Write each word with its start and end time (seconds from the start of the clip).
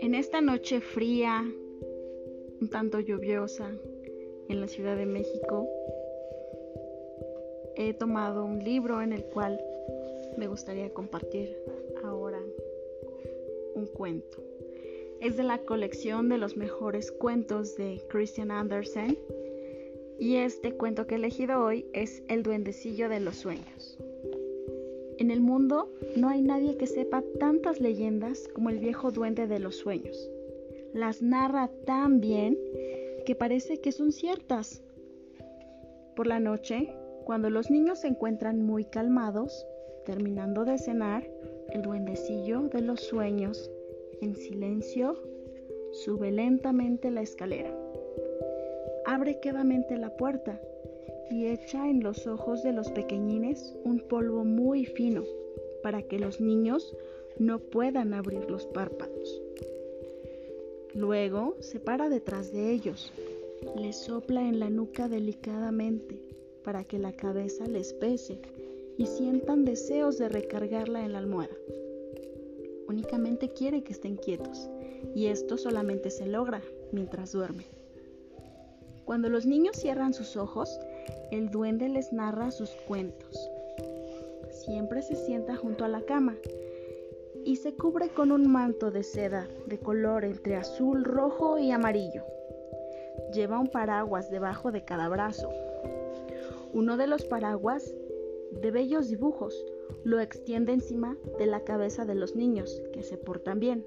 En 0.00 0.14
esta 0.14 0.40
noche 0.40 0.80
fría, 0.80 1.44
un 2.60 2.68
tanto 2.70 3.00
lluviosa 3.00 3.72
en 4.48 4.60
la 4.60 4.68
Ciudad 4.68 4.96
de 4.96 5.06
México, 5.06 5.68
he 7.74 7.94
tomado 7.94 8.44
un 8.44 8.62
libro 8.62 9.02
en 9.02 9.12
el 9.12 9.24
cual 9.24 9.60
me 10.36 10.46
gustaría 10.46 10.92
compartir 10.92 11.56
ahora 12.04 12.40
un 13.74 13.86
cuento. 13.86 14.42
Es 15.20 15.36
de 15.36 15.42
la 15.42 15.58
colección 15.58 16.28
de 16.28 16.38
los 16.38 16.56
mejores 16.56 17.10
cuentos 17.10 17.76
de 17.76 18.00
Christian 18.08 18.52
Andersen 18.52 19.18
y 20.18 20.36
este 20.36 20.72
cuento 20.72 21.06
que 21.06 21.14
he 21.14 21.18
elegido 21.18 21.64
hoy 21.64 21.86
es 21.92 22.22
El 22.28 22.42
duendecillo 22.42 23.08
de 23.08 23.20
los 23.20 23.36
sueños. 23.36 23.98
En 25.28 25.32
el 25.32 25.42
mundo 25.42 25.92
no 26.16 26.30
hay 26.30 26.40
nadie 26.40 26.78
que 26.78 26.86
sepa 26.86 27.22
tantas 27.38 27.82
leyendas 27.82 28.48
como 28.54 28.70
el 28.70 28.78
viejo 28.78 29.10
duende 29.10 29.46
de 29.46 29.58
los 29.58 29.76
sueños. 29.76 30.30
Las 30.94 31.20
narra 31.20 31.68
tan 31.84 32.18
bien 32.22 32.56
que 33.26 33.34
parece 33.34 33.78
que 33.78 33.92
son 33.92 34.10
ciertas. 34.10 34.82
Por 36.16 36.26
la 36.26 36.40
noche, 36.40 36.94
cuando 37.26 37.50
los 37.50 37.70
niños 37.70 37.98
se 37.98 38.08
encuentran 38.08 38.62
muy 38.62 38.86
calmados, 38.86 39.66
terminando 40.06 40.64
de 40.64 40.78
cenar, 40.78 41.28
el 41.74 41.82
duendecillo 41.82 42.62
de 42.62 42.80
los 42.80 43.00
sueños, 43.00 43.70
en 44.22 44.34
silencio, 44.34 45.22
sube 45.92 46.32
lentamente 46.32 47.10
la 47.10 47.20
escalera. 47.20 47.76
Abre 49.04 49.40
quedamente 49.40 49.98
la 49.98 50.16
puerta 50.16 50.58
y 51.30 51.46
echa 51.46 51.88
en 51.88 52.02
los 52.02 52.26
ojos 52.26 52.62
de 52.62 52.72
los 52.72 52.90
pequeñines 52.90 53.74
un 53.84 54.00
polvo 54.00 54.44
muy 54.44 54.84
fino 54.86 55.24
para 55.82 56.02
que 56.02 56.18
los 56.18 56.40
niños 56.40 56.96
no 57.38 57.58
puedan 57.58 58.14
abrir 58.14 58.50
los 58.50 58.66
párpados. 58.66 59.42
Luego 60.94 61.56
se 61.60 61.80
para 61.80 62.08
detrás 62.08 62.52
de 62.52 62.72
ellos, 62.72 63.12
les 63.76 63.96
sopla 63.96 64.48
en 64.48 64.58
la 64.58 64.70
nuca 64.70 65.08
delicadamente 65.08 66.20
para 66.64 66.84
que 66.84 66.98
la 66.98 67.12
cabeza 67.12 67.66
les 67.66 67.92
pese 67.92 68.40
y 68.96 69.06
sientan 69.06 69.64
deseos 69.64 70.18
de 70.18 70.28
recargarla 70.28 71.04
en 71.04 71.12
la 71.12 71.18
almohada. 71.18 71.56
Únicamente 72.88 73.50
quiere 73.50 73.82
que 73.82 73.92
estén 73.92 74.16
quietos 74.16 74.68
y 75.14 75.26
esto 75.26 75.56
solamente 75.56 76.10
se 76.10 76.26
logra 76.26 76.62
mientras 76.90 77.32
duermen. 77.32 77.66
Cuando 79.04 79.28
los 79.28 79.46
niños 79.46 79.76
cierran 79.76 80.12
sus 80.12 80.36
ojos, 80.36 80.78
el 81.30 81.50
duende 81.50 81.88
les 81.88 82.12
narra 82.12 82.50
sus 82.50 82.70
cuentos. 82.86 83.50
Siempre 84.50 85.02
se 85.02 85.14
sienta 85.14 85.56
junto 85.56 85.84
a 85.84 85.88
la 85.88 86.00
cama 86.02 86.36
y 87.44 87.56
se 87.56 87.74
cubre 87.74 88.08
con 88.08 88.32
un 88.32 88.50
manto 88.50 88.90
de 88.90 89.02
seda 89.02 89.46
de 89.66 89.78
color 89.78 90.24
entre 90.24 90.56
azul, 90.56 91.04
rojo 91.04 91.58
y 91.58 91.70
amarillo. 91.70 92.24
Lleva 93.32 93.58
un 93.58 93.68
paraguas 93.68 94.30
debajo 94.30 94.72
de 94.72 94.84
cada 94.84 95.08
brazo. 95.08 95.50
Uno 96.72 96.96
de 96.96 97.06
los 97.06 97.24
paraguas, 97.24 97.94
de 98.52 98.70
bellos 98.70 99.08
dibujos, 99.08 99.64
lo 100.04 100.20
extiende 100.20 100.72
encima 100.72 101.16
de 101.38 101.46
la 101.46 101.64
cabeza 101.64 102.04
de 102.04 102.14
los 102.14 102.36
niños, 102.36 102.82
que 102.92 103.02
se 103.02 103.16
portan 103.16 103.60
bien, 103.60 103.86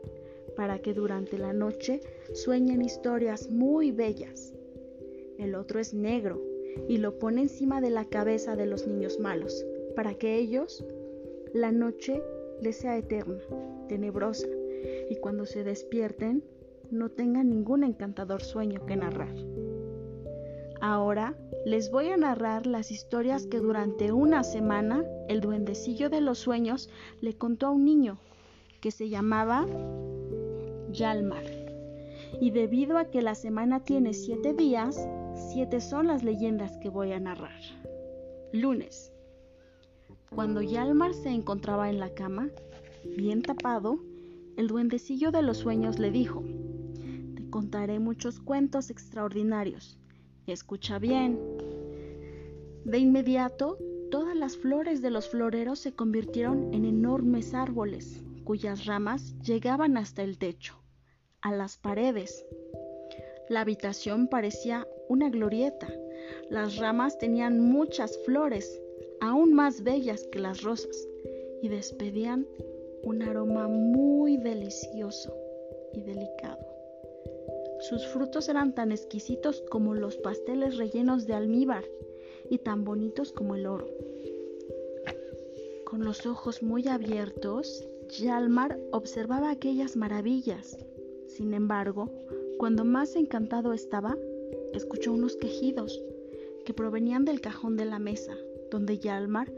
para 0.55 0.79
que 0.79 0.93
durante 0.93 1.37
la 1.37 1.53
noche 1.53 2.01
sueñen 2.33 2.81
historias 2.81 3.49
muy 3.49 3.91
bellas. 3.91 4.53
El 5.37 5.55
otro 5.55 5.79
es 5.79 5.93
negro 5.93 6.50
y 6.87 6.97
lo 6.97 7.19
pone 7.19 7.41
encima 7.41 7.81
de 7.81 7.89
la 7.89 8.05
cabeza 8.05 8.55
de 8.55 8.65
los 8.65 8.87
niños 8.87 9.19
malos, 9.19 9.65
para 9.95 10.13
que 10.13 10.37
ellos, 10.37 10.85
la 11.53 11.71
noche 11.71 12.21
les 12.61 12.77
sea 12.77 12.97
eterna, 12.97 13.39
tenebrosa, 13.87 14.47
y 15.09 15.15
cuando 15.17 15.45
se 15.45 15.63
despierten 15.63 16.43
no 16.89 17.09
tengan 17.09 17.49
ningún 17.49 17.83
encantador 17.83 18.41
sueño 18.41 18.85
que 18.85 18.95
narrar. 18.95 19.33
Ahora 20.81 21.35
les 21.65 21.91
voy 21.91 22.07
a 22.07 22.17
narrar 22.17 22.65
las 22.65 22.91
historias 22.91 23.45
que 23.45 23.59
durante 23.59 24.11
una 24.11 24.43
semana 24.43 25.05
el 25.29 25.39
duendecillo 25.39 26.09
de 26.09 26.21
los 26.21 26.39
sueños 26.39 26.89
le 27.21 27.35
contó 27.35 27.67
a 27.67 27.71
un 27.71 27.85
niño 27.85 28.17
que 28.81 28.89
se 28.91 29.09
llamaba 29.09 29.67
Yalmar. 30.91 31.43
Y 32.39 32.49
debido 32.49 32.97
a 32.97 33.05
que 33.05 33.21
la 33.21 33.35
semana 33.35 33.83
tiene 33.83 34.13
siete 34.13 34.53
días, 34.53 35.07
Siete 35.33 35.81
son 35.81 36.07
las 36.07 36.23
leyendas 36.23 36.77
que 36.77 36.89
voy 36.89 37.11
a 37.11 37.19
narrar. 37.19 37.59
Lunes. 38.53 39.11
Cuando 40.33 40.61
Yalmar 40.61 41.13
se 41.13 41.29
encontraba 41.29 41.89
en 41.89 41.99
la 41.99 42.13
cama, 42.13 42.49
bien 43.17 43.41
tapado, 43.41 43.99
el 44.57 44.67
duendecillo 44.67 45.31
de 45.31 45.41
los 45.41 45.57
sueños 45.57 45.99
le 45.99 46.11
dijo, 46.11 46.43
Te 47.35 47.49
contaré 47.49 47.99
muchos 47.99 48.39
cuentos 48.39 48.89
extraordinarios. 48.89 49.97
Escucha 50.47 50.99
bien. 50.99 51.39
De 52.85 52.97
inmediato, 52.97 53.77
todas 54.09 54.35
las 54.35 54.57
flores 54.57 55.01
de 55.01 55.11
los 55.11 55.29
floreros 55.29 55.79
se 55.79 55.93
convirtieron 55.93 56.73
en 56.73 56.85
enormes 56.85 57.53
árboles, 57.53 58.23
cuyas 58.43 58.85
ramas 58.85 59.37
llegaban 59.39 59.97
hasta 59.97 60.23
el 60.23 60.37
techo, 60.37 60.81
a 61.41 61.51
las 61.51 61.77
paredes. 61.77 62.45
La 63.49 63.61
habitación 63.61 64.27
parecía 64.27 64.87
una 65.11 65.29
glorieta. 65.29 65.93
Las 66.49 66.77
ramas 66.77 67.17
tenían 67.17 67.59
muchas 67.59 68.17
flores, 68.19 68.81
aún 69.19 69.53
más 69.53 69.83
bellas 69.83 70.25
que 70.31 70.39
las 70.39 70.61
rosas, 70.61 71.05
y 71.61 71.67
despedían 71.67 72.47
un 73.03 73.21
aroma 73.21 73.67
muy 73.67 74.37
delicioso 74.37 75.35
y 75.93 76.01
delicado. 76.01 76.65
Sus 77.81 78.07
frutos 78.07 78.47
eran 78.47 78.73
tan 78.73 78.93
exquisitos 78.93 79.61
como 79.69 79.95
los 79.95 80.15
pasteles 80.15 80.77
rellenos 80.77 81.27
de 81.27 81.33
almíbar 81.33 81.83
y 82.49 82.59
tan 82.59 82.85
bonitos 82.85 83.33
como 83.33 83.55
el 83.55 83.65
oro. 83.65 83.87
Con 85.83 86.05
los 86.05 86.25
ojos 86.25 86.63
muy 86.63 86.87
abiertos, 86.87 87.85
Yalmar 88.17 88.79
observaba 88.91 89.49
aquellas 89.49 89.97
maravillas. 89.97 90.77
Sin 91.27 91.53
embargo, 91.53 92.09
cuando 92.57 92.85
más 92.85 93.15
encantado 93.17 93.73
estaba, 93.73 94.15
escuchó 94.77 95.13
unos 95.13 95.35
quejidos 95.35 96.03
que 96.65 96.73
provenían 96.73 97.25
del 97.25 97.41
cajón 97.41 97.77
de 97.77 97.85
la 97.85 97.99
mesa, 97.99 98.35
donde 98.69 98.99
Yalmar 98.99 99.51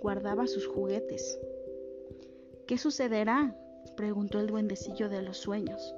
guardaba 0.00 0.46
sus 0.46 0.66
juguetes. 0.66 1.38
¿Qué 2.66 2.78
sucederá? 2.78 3.56
preguntó 3.96 4.40
el 4.40 4.48
duendecillo 4.48 5.08
de 5.08 5.22
los 5.22 5.38
sueños, 5.38 5.94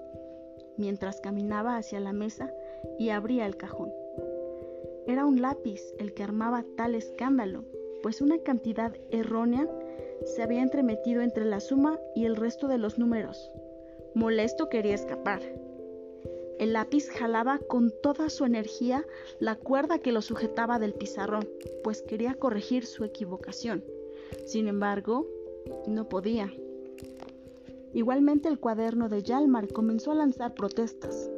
mientras 0.76 1.20
caminaba 1.20 1.76
hacia 1.76 2.00
la 2.00 2.12
mesa 2.12 2.52
y 2.98 3.08
abría 3.08 3.46
el 3.46 3.56
cajón. 3.56 3.92
Era 5.06 5.24
un 5.24 5.40
lápiz 5.40 5.80
el 5.98 6.14
que 6.14 6.22
armaba 6.22 6.64
tal 6.76 6.94
escándalo, 6.94 7.64
pues 8.02 8.20
una 8.20 8.38
cantidad 8.38 8.94
errónea 9.10 9.68
se 10.24 10.42
había 10.42 10.62
entremetido 10.62 11.22
entre 11.22 11.44
la 11.44 11.60
suma 11.60 11.98
y 12.14 12.26
el 12.26 12.36
resto 12.36 12.68
de 12.68 12.78
los 12.78 12.98
números. 12.98 13.50
Molesto 14.14 14.68
quería 14.68 14.94
escapar, 14.94 15.40
el 16.58 16.72
lápiz 16.72 17.08
jalaba 17.08 17.58
con 17.58 17.92
toda 18.02 18.30
su 18.30 18.44
energía 18.44 19.04
la 19.38 19.54
cuerda 19.54 19.98
que 19.98 20.12
lo 20.12 20.22
sujetaba 20.22 20.78
del 20.78 20.94
pizarrón, 20.94 21.48
pues 21.84 22.02
quería 22.02 22.34
corregir 22.34 22.84
su 22.86 23.04
equivocación. 23.04 23.84
Sin 24.44 24.68
embargo, 24.68 25.26
no 25.86 26.08
podía. 26.08 26.52
Igualmente 27.94 28.48
el 28.48 28.58
cuaderno 28.58 29.08
de 29.08 29.22
Yalmar 29.22 29.68
comenzó 29.72 30.12
a 30.12 30.16
lanzar 30.16 30.54
protestas, 30.54 31.30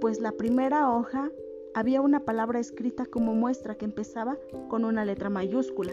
pues 0.00 0.20
la 0.20 0.32
primera 0.32 0.90
hoja 0.90 1.30
había 1.74 2.00
una 2.00 2.20
palabra 2.20 2.60
escrita 2.60 3.06
como 3.06 3.34
muestra 3.34 3.74
que 3.74 3.84
empezaba 3.84 4.36
con 4.68 4.84
una 4.84 5.04
letra 5.04 5.30
mayúscula, 5.30 5.92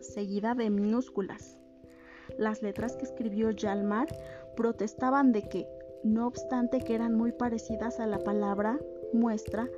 seguida 0.00 0.54
de 0.54 0.70
minúsculas. 0.70 1.58
Las 2.38 2.62
letras 2.62 2.96
que 2.96 3.04
escribió 3.04 3.50
Yalmar 3.50 4.08
protestaban 4.56 5.32
de 5.32 5.48
que 5.48 5.66
no 6.06 6.26
obstante 6.26 6.80
que 6.80 6.94
eran 6.94 7.14
muy 7.14 7.32
parecidas 7.32 8.00
a 8.00 8.06
la 8.06 8.18
palabra 8.18 8.78
muestra, 9.12 9.68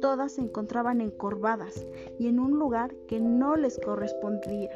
todas 0.00 0.32
se 0.32 0.42
encontraban 0.42 1.00
encorvadas 1.00 1.86
y 2.18 2.28
en 2.28 2.38
un 2.38 2.58
lugar 2.58 2.94
que 3.08 3.20
no 3.20 3.56
les 3.56 3.78
correspondía. 3.78 4.70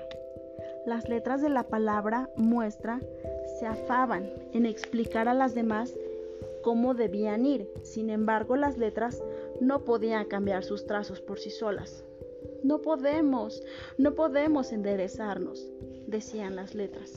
Las 0.87 1.08
letras 1.08 1.42
de 1.42 1.48
la 1.48 1.64
palabra 1.64 2.31
muestra 2.37 3.00
se 3.58 3.66
afaban 3.66 4.31
en 4.52 4.66
explicar 4.66 5.28
a 5.28 5.34
las 5.34 5.54
demás 5.54 5.94
cómo 6.62 6.94
debían 6.94 7.46
ir. 7.46 7.70
Sin 7.82 8.10
embargo, 8.10 8.56
las 8.56 8.76
letras 8.76 9.22
no 9.60 9.84
podían 9.84 10.26
cambiar 10.26 10.64
sus 10.64 10.86
trazos 10.86 11.20
por 11.20 11.38
sí 11.38 11.50
solas. 11.50 12.04
No 12.62 12.81
podemos, 12.81 13.62
no 13.98 14.14
podemos 14.14 14.72
enderezarnos, 14.72 15.70
decían 16.06 16.56
las 16.56 16.75
letras. 16.75 17.14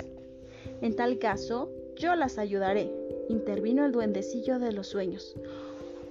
En 0.82 0.96
tal 0.96 1.20
caso, 1.20 1.70
yo 1.96 2.16
las 2.16 2.38
ayudaré, 2.38 2.92
intervino 3.30 3.86
el 3.86 3.92
duendecillo 3.92 4.60
de 4.60 4.72
los 4.72 4.88
sueños. 4.88 5.36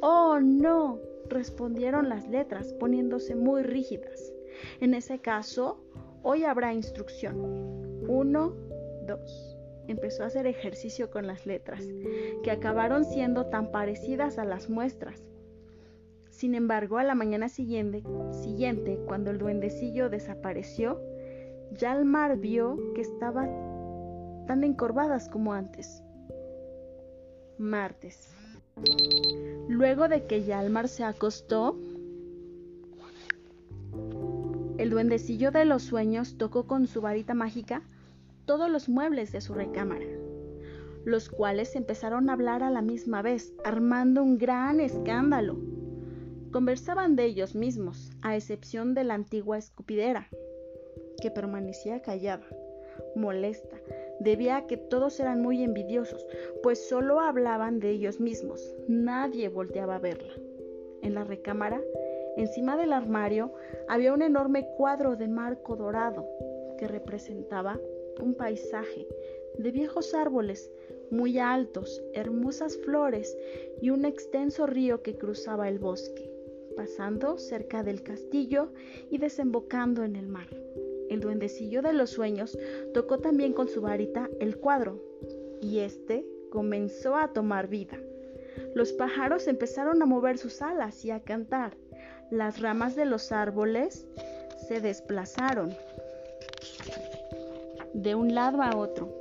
Oh, 0.01 0.41
no, 0.41 0.99
respondieron 1.29 2.09
las 2.09 2.29
letras, 2.29 2.73
poniéndose 2.75 3.35
muy 3.35 3.63
rígidas. 3.63 4.33
En 4.81 4.95
ese 4.95 5.19
caso, 5.19 5.79
Hoy 6.25 6.45
habrá 6.45 6.73
instrucción. 6.73 7.37
Uno, 8.09 8.55
dos. 9.09 9.57
Empezó 9.89 10.23
a 10.23 10.27
hacer 10.27 10.47
ejercicio 10.47 11.11
con 11.11 11.27
las 11.27 11.47
letras, 11.47 11.85
que 12.45 12.53
acabaron 12.53 13.05
siendo 13.05 13.47
tan 13.47 13.73
parecidas 13.73 14.39
a 14.39 14.45
las 14.45 14.71
muestras. 14.71 15.21
Sin 16.31 16.55
embargo, 16.55 16.99
a 16.99 17.05
la 17.05 17.17
mañana 17.17 17.49
siguiente, 17.49 18.05
cuando 19.07 19.33
el 19.33 19.39
duendecillo 19.39 20.09
desapareció, 20.09 21.01
Yalmar 21.73 22.37
vio 22.37 22.79
que 22.95 23.01
estaban 23.01 23.72
tan 24.53 24.65
encorvadas 24.65 25.31
como 25.31 25.55
antes. 25.55 26.03
Martes. 27.57 28.29
Luego 29.67 30.09
de 30.09 30.27
que 30.27 30.45
Yalmar 30.45 30.89
se 30.89 31.05
acostó, 31.05 31.75
el 34.77 34.91
duendecillo 34.91 35.53
de 35.53 35.65
los 35.65 35.85
sueños 35.85 36.37
tocó 36.37 36.67
con 36.67 36.87
su 36.87 37.01
varita 37.01 37.33
mágica 37.33 37.81
todos 38.45 38.71
los 38.71 38.91
muebles 38.91 39.33
de 39.33 39.41
su 39.41 39.55
recámara, 39.55 40.05
los 41.07 41.31
cuales 41.31 41.75
empezaron 41.75 42.29
a 42.29 42.35
hablar 42.35 42.63
a 42.63 42.69
la 42.69 42.83
misma 42.83 43.23
vez, 43.23 43.55
armando 43.65 44.23
un 44.23 44.37
gran 44.37 44.81
escándalo. 44.81 45.57
Conversaban 46.51 47.17
de 47.17 47.25
ellos 47.25 47.55
mismos, 47.55 48.11
a 48.21 48.37
excepción 48.37 48.93
de 48.93 49.05
la 49.05 49.15
antigua 49.15 49.57
escupidera, 49.57 50.29
que 51.23 51.31
permanecía 51.31 52.03
callada, 52.03 52.47
molesta, 53.17 53.79
debía 54.21 54.67
que 54.67 54.77
todos 54.77 55.19
eran 55.21 55.41
muy 55.41 55.63
envidiosos, 55.63 56.27
pues 56.63 56.87
solo 56.87 57.21
hablaban 57.21 57.81
de 57.81 57.91
ellos 57.91 58.21
mismos, 58.21 58.75
nadie 58.89 59.49
volteaba 59.49 59.97
a 59.97 60.01
verla. 60.01 60.33
En 61.03 61.15
la 61.15 61.25
recámara, 61.25 61.81
encima 62.37 62.77
del 62.77 62.93
armario, 62.93 63.53
había 63.89 64.13
un 64.13 64.23
enorme 64.23 64.69
cuadro 64.77 65.17
de 65.17 65.29
marco 65.29 65.77
dorado 65.77 66.27
que 66.79 66.89
representaba 66.89 67.81
un 68.21 68.35
paisaje 68.35 69.07
de 69.59 69.71
viejos 69.71 70.15
árboles 70.15 70.71
muy 71.11 71.39
altos, 71.39 72.03
hermosas 72.15 72.77
flores 72.79 73.37
y 73.81 73.91
un 73.91 74.05
extenso 74.05 74.67
río 74.67 75.03
que 75.03 75.17
cruzaba 75.17 75.69
el 75.69 75.79
bosque, 75.79 76.31
pasando 76.77 77.39
cerca 77.39 77.83
del 77.83 78.03
castillo 78.03 78.73
y 79.11 79.19
desembocando 79.19 80.05
en 80.05 80.17
el 80.17 80.27
mar 80.27 80.49
el 81.13 81.21
duendecillo 81.21 81.83
de 81.83 81.93
los 81.93 82.11
sueños 82.11 82.59
tocó 82.95 83.19
también 83.19 83.53
con 83.53 83.69
su 83.69 83.83
varita 83.83 84.31
el 84.41 84.57
cuadro, 84.57 84.99
y 85.61 85.81
éste 85.81 86.25
comenzó 86.51 87.17
a 87.17 87.33
tomar 87.33 87.69
vida. 87.69 87.99
Los 88.75 88.93
pájaros 88.93 89.47
empezaron 89.47 90.03
a 90.03 90.07
mover 90.07 90.39
sus 90.39 90.63
alas 90.63 91.05
y 91.05 91.11
a 91.11 91.21
cantar. 91.21 91.77
Las 92.31 92.61
ramas 92.61 92.97
de 92.97 93.05
los 93.05 93.31
árboles 93.31 94.07
se 94.67 94.81
desplazaron 94.81 95.75
de 97.93 98.15
un 98.15 98.35
lado 98.35 98.63
a 98.63 98.77
otro. 98.77 99.13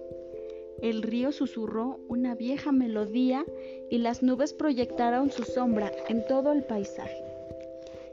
El 0.82 1.04
río 1.04 1.32
susurró 1.32 2.00
una 2.08 2.36
vieja 2.36 2.72
melodía 2.72 3.46
y 3.90 3.98
las 3.98 4.24
nubes 4.24 4.54
proyectaron 4.54 5.30
su 5.30 5.44
sombra 5.44 5.92
en 6.08 6.26
todo 6.26 6.54
el 6.54 6.64
paisaje. 6.64 7.24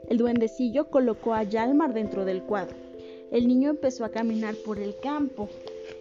El 0.09 0.17
duendecillo 0.17 0.89
colocó 0.89 1.33
a 1.33 1.43
Yalmar 1.43 1.93
dentro 1.93 2.25
del 2.25 2.43
cuadro 2.43 2.88
el 3.31 3.47
niño 3.47 3.69
empezó 3.69 4.05
a 4.05 4.09
caminar 4.09 4.55
por 4.65 4.79
el 4.79 4.97
campo 4.99 5.49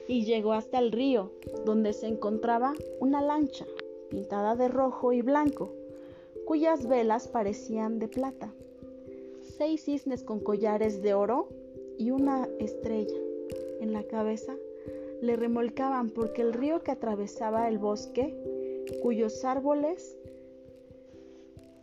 y 0.06 0.24
llegó 0.24 0.52
hasta 0.52 0.78
el 0.78 0.92
río, 0.92 1.30
donde 1.64 1.92
se 1.92 2.06
encontraba 2.06 2.74
una 3.00 3.20
lancha 3.20 3.66
pintada 4.10 4.56
de 4.56 4.68
rojo 4.68 5.12
y 5.12 5.22
blanco, 5.22 5.70
cuyas 6.46 6.86
velas 6.86 7.28
parecían 7.28 7.98
de 7.98 8.08
plata. 8.08 8.52
Seis 9.58 9.84
cisnes 9.84 10.22
con 10.22 10.40
collares 10.40 11.02
de 11.02 11.14
oro 11.14 11.48
y 11.98 12.10
una 12.10 12.48
estrella 12.58 13.16
en 13.80 13.92
la 13.92 14.02
cabeza 14.04 14.54
le 15.20 15.36
remolcaban 15.36 16.10
porque 16.10 16.42
el 16.42 16.52
río 16.52 16.82
que 16.82 16.92
atravesaba 16.92 17.68
el 17.68 17.78
bosque, 17.78 18.34
cuyos 19.02 19.44
árboles 19.44 20.16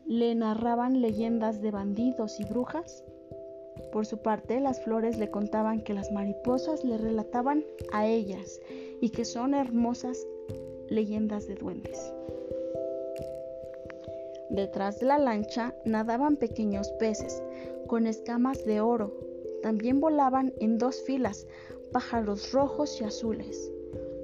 le 0.07 0.33
narraban 0.35 1.01
leyendas 1.01 1.61
de 1.61 1.71
bandidos 1.71 2.39
y 2.39 2.45
brujas, 2.45 3.03
por 3.95 4.05
su 4.05 4.17
parte, 4.17 4.59
las 4.59 4.83
flores 4.83 5.17
le 5.19 5.31
contaban 5.31 5.81
que 5.81 5.93
las 5.93 6.11
mariposas 6.11 6.83
le 6.83 6.97
relataban 6.97 7.63
a 7.93 8.05
ellas 8.05 8.59
y 8.99 9.11
que 9.11 9.23
son 9.23 9.53
hermosas 9.53 10.27
leyendas 10.89 11.47
de 11.47 11.55
duendes. 11.55 12.13
Detrás 14.49 14.99
de 14.99 15.05
la 15.05 15.17
lancha 15.17 15.73
nadaban 15.85 16.35
pequeños 16.35 16.91
peces 16.99 17.41
con 17.87 18.05
escamas 18.05 18.65
de 18.65 18.81
oro. 18.81 19.13
También 19.61 20.01
volaban 20.01 20.53
en 20.59 20.77
dos 20.77 21.01
filas 21.03 21.47
pájaros 21.93 22.51
rojos 22.51 22.99
y 22.99 23.05
azules. 23.05 23.71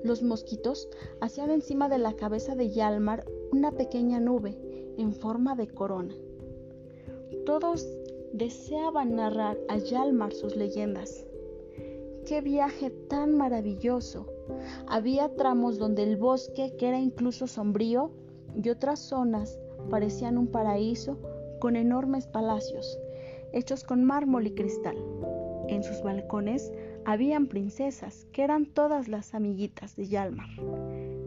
Los 0.03 0.21
mosquitos 0.21 0.89
hacían 1.21 1.49
encima 1.49 1.87
de 1.87 1.97
la 1.97 2.17
cabeza 2.17 2.55
de 2.55 2.71
Yalmar 2.71 3.23
una 3.53 3.71
pequeña 3.71 4.19
nube 4.19 4.57
en 4.97 5.13
forma 5.13 5.55
de 5.55 5.69
corona. 5.69 6.13
Todos 7.45 7.87
deseaban 8.33 9.15
narrar 9.15 9.57
a 9.67 9.77
Yalmar 9.77 10.33
sus 10.33 10.55
leyendas. 10.55 11.25
¡Qué 12.25 12.41
viaje 12.41 12.89
tan 12.89 13.35
maravilloso! 13.35 14.27
Había 14.87 15.35
tramos 15.35 15.77
donde 15.77 16.03
el 16.03 16.17
bosque, 16.17 16.73
que 16.77 16.87
era 16.87 16.99
incluso 16.99 17.47
sombrío, 17.47 18.11
y 18.61 18.69
otras 18.69 18.99
zonas 18.99 19.59
parecían 19.89 20.37
un 20.37 20.47
paraíso 20.47 21.17
con 21.59 21.75
enormes 21.75 22.27
palacios, 22.27 22.99
hechos 23.53 23.83
con 23.83 24.03
mármol 24.03 24.47
y 24.47 24.53
cristal. 24.53 24.97
En 25.67 25.83
sus 25.83 26.01
balcones 26.03 26.71
habían 27.05 27.47
princesas, 27.47 28.27
que 28.33 28.43
eran 28.43 28.65
todas 28.65 29.07
las 29.07 29.33
amiguitas 29.33 29.95
de 29.95 30.07
Yalmar. 30.07 30.49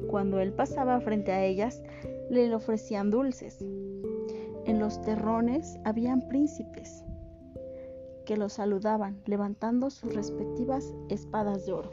Cuando 0.09 0.39
él 0.39 0.53
pasaba 0.53 1.01
frente 1.01 1.33
a 1.33 1.45
ellas, 1.45 1.83
le 2.31 2.55
ofrecían 2.55 3.11
dulces, 3.11 3.65
en 4.67 4.79
los 4.79 5.01
terrones 5.03 5.79
habían 5.85 6.29
príncipes 6.29 7.05
que 8.25 8.37
los 8.37 8.55
saludaban 8.55 9.21
levantando 9.27 9.91
sus 9.91 10.15
respectivas 10.15 10.95
espadas 11.09 11.67
de 11.67 11.73
oro. 11.73 11.91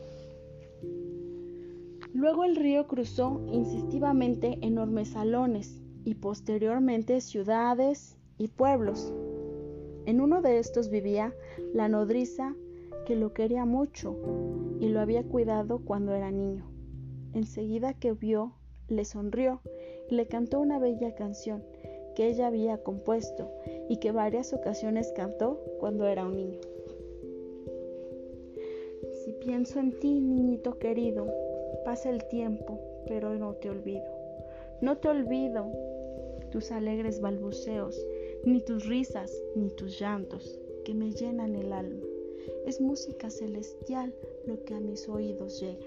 Luego 2.14 2.44
el 2.44 2.56
río 2.56 2.88
cruzó 2.88 3.42
insistivamente 3.52 4.58
enormes 4.62 5.10
salones 5.10 5.82
y 6.04 6.16
posteriormente 6.16 7.22
ciudades 7.22 8.18
y 8.38 8.48
pueblos. 8.48 9.14
En 10.06 10.20
uno 10.20 10.42
de 10.42 10.60
estos 10.60 10.90
vivía 10.90 11.34
la 11.74 11.88
nodriza 11.88 12.56
que 13.06 13.16
lo 13.16 13.34
quería 13.34 13.66
mucho 13.66 14.16
y 14.80 14.90
lo 14.90 15.00
había 15.00 15.24
cuidado 15.24 15.80
cuando 15.80 16.14
era 16.14 16.32
niño. 16.32 16.70
Enseguida 17.34 17.94
que 17.94 18.12
vio, 18.14 18.54
le 18.88 19.06
sonrió 19.06 19.62
y 20.10 20.16
le 20.16 20.28
cantó 20.28 20.60
una 20.60 20.80
bella 20.80 21.16
canción 21.16 21.64
que 22.16 22.28
ella 22.28 22.48
había 22.48 22.78
compuesto 22.78 23.50
y 23.90 23.98
que 23.98 24.12
varias 24.12 24.54
ocasiones 24.54 25.12
cantó 25.16 25.60
cuando 25.80 26.08
era 26.08 26.26
un 26.26 26.36
niño. 26.36 26.60
Si 29.24 29.34
pienso 29.34 29.80
en 29.80 30.00
ti, 30.00 30.20
niñito 30.20 30.78
querido, 30.78 31.28
pasa 31.86 32.10
el 32.10 32.24
tiempo, 32.28 32.80
pero 33.08 33.36
no 33.36 33.54
te 33.56 33.70
olvido. 33.70 34.06
No 34.82 34.98
te 34.98 35.10
olvido 35.10 35.68
tus 36.52 36.72
alegres 36.72 37.22
balbuceos, 37.22 38.04
ni 38.46 38.62
tus 38.62 38.88
risas, 38.88 39.32
ni 39.56 39.70
tus 39.70 40.00
llantos, 40.00 40.60
que 40.84 40.94
me 40.94 41.12
llenan 41.12 41.56
el 41.56 41.72
alma. 41.72 42.04
Es 42.66 42.82
música 42.82 43.30
celestial 43.30 44.14
lo 44.46 44.64
que 44.64 44.74
a 44.74 44.80
mis 44.80 45.08
oídos 45.08 45.60
llega. 45.62 45.86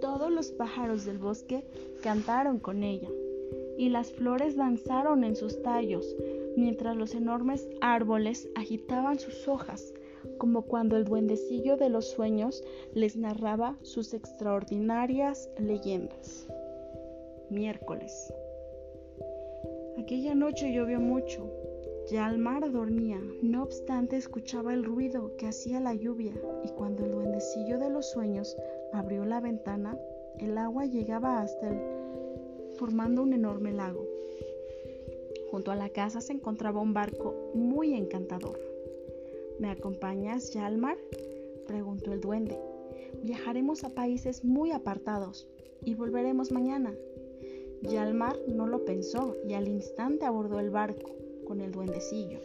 Todos 0.00 0.30
los 0.30 0.52
pájaros 0.52 1.04
del 1.04 1.18
bosque 1.18 1.64
cantaron 2.02 2.58
con 2.58 2.82
ella 2.82 3.08
y 3.80 3.88
las 3.88 4.12
flores 4.12 4.56
danzaron 4.56 5.24
en 5.24 5.34
sus 5.34 5.62
tallos, 5.62 6.14
mientras 6.54 6.94
los 6.98 7.14
enormes 7.14 7.66
árboles 7.80 8.46
agitaban 8.54 9.18
sus 9.18 9.48
hojas, 9.48 9.94
como 10.36 10.66
cuando 10.66 10.98
el 10.98 11.06
duendecillo 11.06 11.78
de 11.78 11.88
los 11.88 12.10
sueños 12.10 12.62
les 12.92 13.16
narraba 13.16 13.78
sus 13.80 14.12
extraordinarias 14.12 15.48
leyendas. 15.58 16.46
Miércoles. 17.48 18.34
Aquella 19.96 20.34
noche 20.34 20.74
llovió 20.74 21.00
mucho. 21.00 21.50
Ya 22.10 22.28
el 22.28 22.36
mar 22.36 22.70
dormía, 22.70 23.18
no 23.40 23.62
obstante 23.62 24.18
escuchaba 24.18 24.74
el 24.74 24.84
ruido 24.84 25.34
que 25.38 25.46
hacía 25.46 25.80
la 25.80 25.94
lluvia 25.94 26.34
y 26.64 26.68
cuando 26.72 27.06
el 27.06 27.12
duendecillo 27.12 27.78
de 27.78 27.88
los 27.88 28.10
sueños 28.10 28.54
abrió 28.92 29.24
la 29.24 29.40
ventana, 29.40 29.96
el 30.38 30.58
agua 30.58 30.84
llegaba 30.84 31.40
hasta 31.40 31.70
el 31.70 31.99
formando 32.80 33.22
un 33.22 33.34
enorme 33.34 33.72
lago. 33.72 34.06
Junto 35.50 35.70
a 35.70 35.76
la 35.76 35.90
casa 35.90 36.22
se 36.22 36.32
encontraba 36.32 36.80
un 36.80 36.94
barco 36.94 37.34
muy 37.52 37.92
encantador. 37.92 38.58
¿Me 39.58 39.68
acompañas, 39.68 40.54
Yalmar? 40.54 40.96
preguntó 41.66 42.14
el 42.14 42.22
duende. 42.22 42.58
Viajaremos 43.22 43.84
a 43.84 43.90
países 43.90 44.46
muy 44.46 44.72
apartados 44.72 45.46
y 45.84 45.94
volveremos 45.94 46.52
mañana. 46.52 46.94
Yalmar 47.82 48.38
no 48.48 48.66
lo 48.66 48.86
pensó 48.86 49.36
y 49.46 49.52
al 49.52 49.68
instante 49.68 50.24
abordó 50.24 50.58
el 50.58 50.70
barco 50.70 51.10
con 51.46 51.60
el 51.60 51.72
duendecillo. 51.72 52.38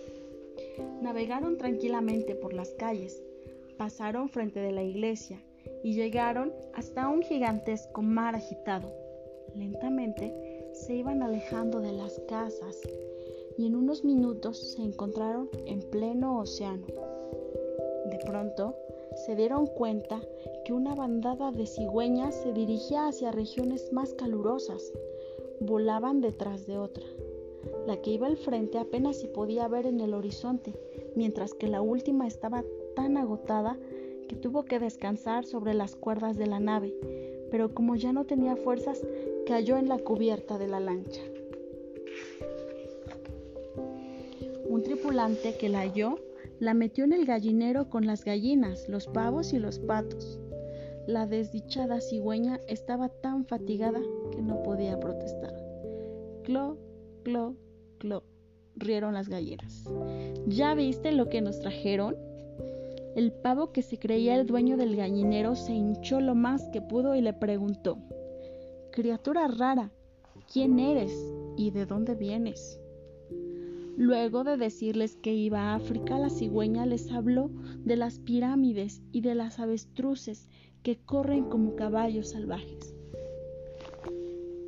Navegaron 1.02 1.58
tranquilamente 1.58 2.36
por 2.36 2.52
las 2.52 2.72
calles. 2.72 3.24
Pasaron 3.78 4.28
frente 4.28 4.60
de 4.60 4.74
la 4.74 4.84
iglesia 4.84 5.42
y 5.82 5.94
llegaron 5.94 6.52
hasta 6.74 7.08
un 7.08 7.22
gigantesco 7.22 8.02
mar 8.02 8.36
agitado. 8.36 9.05
Lentamente 9.56 10.34
se 10.74 10.96
iban 10.96 11.24
alejando 11.24 11.80
de 11.80 11.94
las 11.94 12.20
casas 12.28 12.82
y 13.58 13.66
en 13.66 13.76
unos 13.76 14.04
minutos 14.04 14.58
se 14.58 14.82
encontraron 14.82 15.50
en 15.66 15.80
pleno 15.80 16.40
océano. 16.40 16.86
De 18.10 18.20
pronto 18.26 18.76
se 19.26 19.36
dieron 19.36 19.66
cuenta 19.66 20.22
que 20.66 20.74
una 20.74 20.94
bandada 20.94 21.52
de 21.52 21.66
cigüeñas 21.66 22.36
se 22.36 22.52
dirigía 22.52 23.08
hacia 23.08 23.32
regiones 23.32 23.94
más 23.94 24.14
calurosas. 24.14 24.92
Volaban 25.62 26.20
detrás 26.20 26.68
de 26.68 26.78
otra. 26.78 27.06
La 27.88 28.02
que 28.02 28.12
iba 28.12 28.28
al 28.28 28.38
frente 28.38 28.78
apenas 28.78 29.18
se 29.18 29.28
podía 29.28 29.68
ver 29.68 29.86
en 29.86 30.02
el 30.02 30.14
horizonte, 30.14 30.74
mientras 31.16 31.54
que 31.54 31.68
la 31.68 31.82
última 31.82 32.28
estaba 32.28 32.64
tan 32.96 33.16
agotada 33.18 33.78
que 34.28 34.36
tuvo 34.36 34.66
que 34.66 34.80
descansar 34.80 35.46
sobre 35.46 35.74
las 35.74 35.96
cuerdas 35.96 36.38
de 36.38 36.48
la 36.48 36.60
nave, 36.60 36.94
pero 37.52 37.74
como 37.74 37.96
ya 37.96 38.12
no 38.12 38.26
tenía 38.26 38.56
fuerzas, 38.56 39.06
cayó 39.46 39.78
en 39.78 39.88
la 39.88 40.00
cubierta 40.00 40.58
de 40.58 40.68
la 40.68 40.80
lancha. 40.80 41.22
Un 44.68 44.82
tripulante 44.84 45.56
que 45.58 45.70
la 45.70 45.80
halló 45.80 46.18
la 46.60 46.74
metió 46.74 47.04
en 47.04 47.14
el 47.14 47.26
gallinero 47.26 47.90
con 47.90 48.08
las 48.08 48.24
gallinas, 48.24 48.90
los 48.90 49.08
pavos 49.08 49.54
y 49.54 49.60
los 49.60 49.80
patos. 49.80 50.40
La 51.06 51.28
desdichada 51.28 52.02
cigüeña 52.02 52.60
estaba 52.68 53.10
tan 53.10 53.46
fatigada 53.46 54.02
que 54.32 54.42
no 54.42 54.64
podía 54.64 55.00
protestar. 55.00 55.54
Clo, 56.44 56.78
clo, 57.24 57.56
clo, 58.00 58.24
rieron 58.76 59.14
las 59.14 59.30
gallinas. 59.30 59.84
¿Ya 60.48 60.74
viste 60.74 61.12
lo 61.12 61.30
que 61.30 61.42
nos 61.42 61.60
trajeron? 61.60 62.16
El 63.16 63.32
pavo 63.32 63.72
que 63.72 63.82
se 63.82 64.00
creía 64.00 64.36
el 64.36 64.46
dueño 64.48 64.76
del 64.76 64.96
gallinero 64.96 65.56
se 65.56 65.74
hinchó 65.74 66.20
lo 66.20 66.36
más 66.36 66.68
que 66.70 66.82
pudo 66.82 67.16
y 67.16 67.22
le 67.22 67.34
preguntó, 67.34 67.98
Criatura 68.96 69.50
rara, 69.50 69.92
¿quién 70.54 70.80
eres 70.80 71.12
y 71.58 71.72
de 71.72 71.86
dónde 71.86 72.16
vienes? 72.16 72.80
Luego 73.98 74.46
de 74.46 74.56
decirles 74.56 75.18
que 75.18 75.34
iba 75.34 75.60
a 75.60 75.76
África, 75.76 76.18
la 76.18 76.30
cigüeña 76.30 76.86
les 76.86 77.12
habló 77.12 77.50
de 77.84 77.98
las 77.98 78.20
pirámides 78.20 79.02
y 79.12 79.20
de 79.20 79.36
las 79.36 79.60
avestruces 79.60 80.48
que 80.82 80.96
corren 80.96 81.50
como 81.50 81.76
caballos 81.76 82.30
salvajes. 82.30 82.96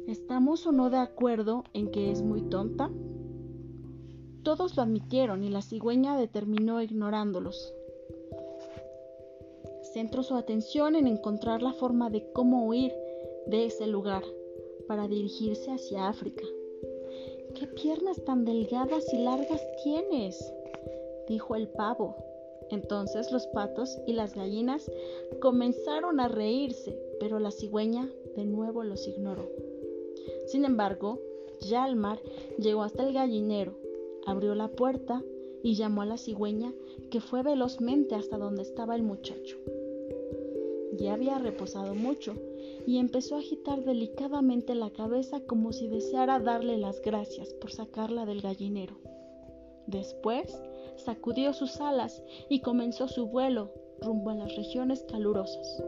¿Estamos 0.07 0.67
o 0.67 0.74
no 0.74 0.89
de 0.89 0.98
acuerdo 0.98 1.63
en 1.72 1.89
que 1.89 2.12
es 2.12 2.22
muy 2.22 2.41
tonta? 2.50 2.91
Todos 4.43 4.75
lo 4.75 4.84
admitieron 4.84 5.46
y 5.46 5.50
la 5.50 5.62
cigüeña 5.62 6.17
determinó 6.17 6.81
ignorándolos. 6.81 7.74
Centró 9.93 10.22
su 10.22 10.36
atención 10.36 10.98
en 10.98 11.07
encontrar 11.07 11.62
la 11.62 11.72
forma 11.72 12.10
de 12.10 12.29
cómo 12.34 12.67
huir 12.67 12.91
de 13.47 13.65
ese 13.65 13.87
lugar 13.87 14.23
para 14.87 15.07
dirigirse 15.07 15.71
hacia 15.71 16.07
África. 16.07 16.45
¿Qué 17.55 17.67
piernas 17.67 18.23
tan 18.23 18.45
delgadas 18.45 19.11
y 19.13 19.17
largas 19.17 19.61
tienes? 19.83 20.53
dijo 21.27 21.55
el 21.55 21.67
pavo. 21.67 22.15
Entonces 22.69 23.31
los 23.31 23.47
patos 23.47 23.97
y 24.05 24.13
las 24.13 24.35
gallinas 24.35 24.91
comenzaron 25.39 26.19
a 26.19 26.27
reírse, 26.27 26.99
pero 27.19 27.39
la 27.39 27.51
cigüeña 27.51 28.09
de 28.35 28.45
nuevo 28.45 28.83
los 28.83 29.07
ignoró. 29.07 29.49
Sin 30.47 30.65
embargo, 30.65 31.19
Yalmar 31.61 32.19
llegó 32.57 32.83
hasta 32.83 33.07
el 33.07 33.13
gallinero, 33.13 33.77
abrió 34.25 34.53
la 34.53 34.67
puerta 34.67 35.23
y 35.63 35.75
llamó 35.75 36.01
a 36.01 36.05
la 36.05 36.17
cigüeña, 36.17 36.73
que 37.09 37.21
fue 37.21 37.41
velozmente 37.41 38.15
hasta 38.15 38.37
donde 38.37 38.61
estaba 38.61 38.95
el 38.95 39.03
muchacho. 39.03 39.57
Ya 40.97 41.13
había 41.13 41.37
reposado 41.37 41.95
mucho 41.95 42.33
y 42.85 42.97
empezó 42.97 43.35
a 43.35 43.39
agitar 43.39 43.83
delicadamente 43.83 44.73
la 44.75 44.89
cabeza 44.89 45.41
como 45.41 45.73
si 45.73 45.87
deseara 45.87 46.39
darle 46.39 46.77
las 46.77 47.01
gracias 47.01 47.53
por 47.53 47.71
sacarla 47.71 48.25
del 48.25 48.41
gallinero. 48.41 48.97
Después 49.85 50.61
sacudió 50.95 51.53
sus 51.53 51.79
alas 51.79 52.23
y 52.49 52.61
comenzó 52.61 53.07
su 53.07 53.27
vuelo 53.27 53.71
rumbo 54.01 54.31
a 54.31 54.35
las 54.35 54.55
regiones 54.55 55.03
calurosas. 55.03 55.83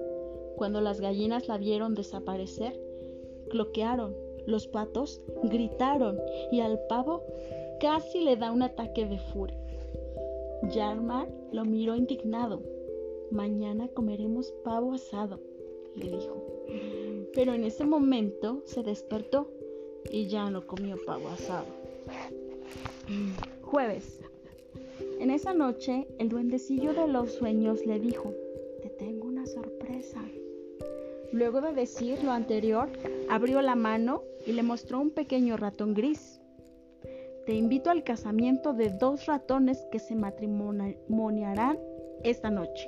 Cuando 0.55 0.81
las 0.81 0.99
gallinas 1.01 1.47
la 1.47 1.57
vieron 1.57 1.95
desaparecer, 1.95 2.79
cloquearon, 3.49 4.15
los 4.45 4.67
patos 4.67 5.21
gritaron 5.43 6.19
y 6.51 6.59
al 6.61 6.79
pavo 6.87 7.23
casi 7.79 8.21
le 8.21 8.35
da 8.35 8.51
un 8.51 8.61
ataque 8.61 9.05
de 9.05 9.19
furia. 9.19 9.57
Yarmar 10.73 11.29
lo 11.51 11.65
miró 11.65 11.95
indignado. 11.95 12.61
Mañana 13.31 13.87
comeremos 13.89 14.51
pavo 14.63 14.93
asado, 14.93 15.39
le 15.95 16.05
dijo. 16.05 16.43
Pero 17.33 17.53
en 17.53 17.63
ese 17.63 17.85
momento 17.85 18.63
se 18.65 18.81
despertó 18.83 19.51
y 20.11 20.27
ya 20.27 20.49
no 20.49 20.65
comió 20.65 20.97
pavo 21.05 21.29
asado. 21.29 21.65
Jueves. 23.61 24.19
En 25.19 25.29
esa 25.29 25.53
noche, 25.53 26.07
el 26.17 26.29
duendecillo 26.29 26.93
de 26.93 27.07
los 27.07 27.33
sueños 27.33 27.85
le 27.85 27.99
dijo, 27.99 28.33
te 28.81 28.89
tengo 28.89 29.27
una 29.27 29.45
sorpresa. 29.45 30.23
Luego 31.31 31.61
de 31.61 31.73
decir 31.73 32.23
lo 32.23 32.31
anterior, 32.31 32.89
abrió 33.29 33.61
la 33.61 33.75
mano 33.75 34.23
y 34.47 34.53
le 34.53 34.63
mostró 34.63 34.99
un 34.99 35.11
pequeño 35.11 35.57
ratón 35.57 35.93
gris. 35.93 36.41
Te 37.45 37.53
invito 37.53 37.89
al 37.89 38.03
casamiento 38.03 38.73
de 38.73 38.89
dos 38.89 39.25
ratones 39.25 39.85
que 39.91 39.99
se 39.99 40.15
matrimoniarán 40.15 41.77
esta 42.23 42.49
noche, 42.49 42.87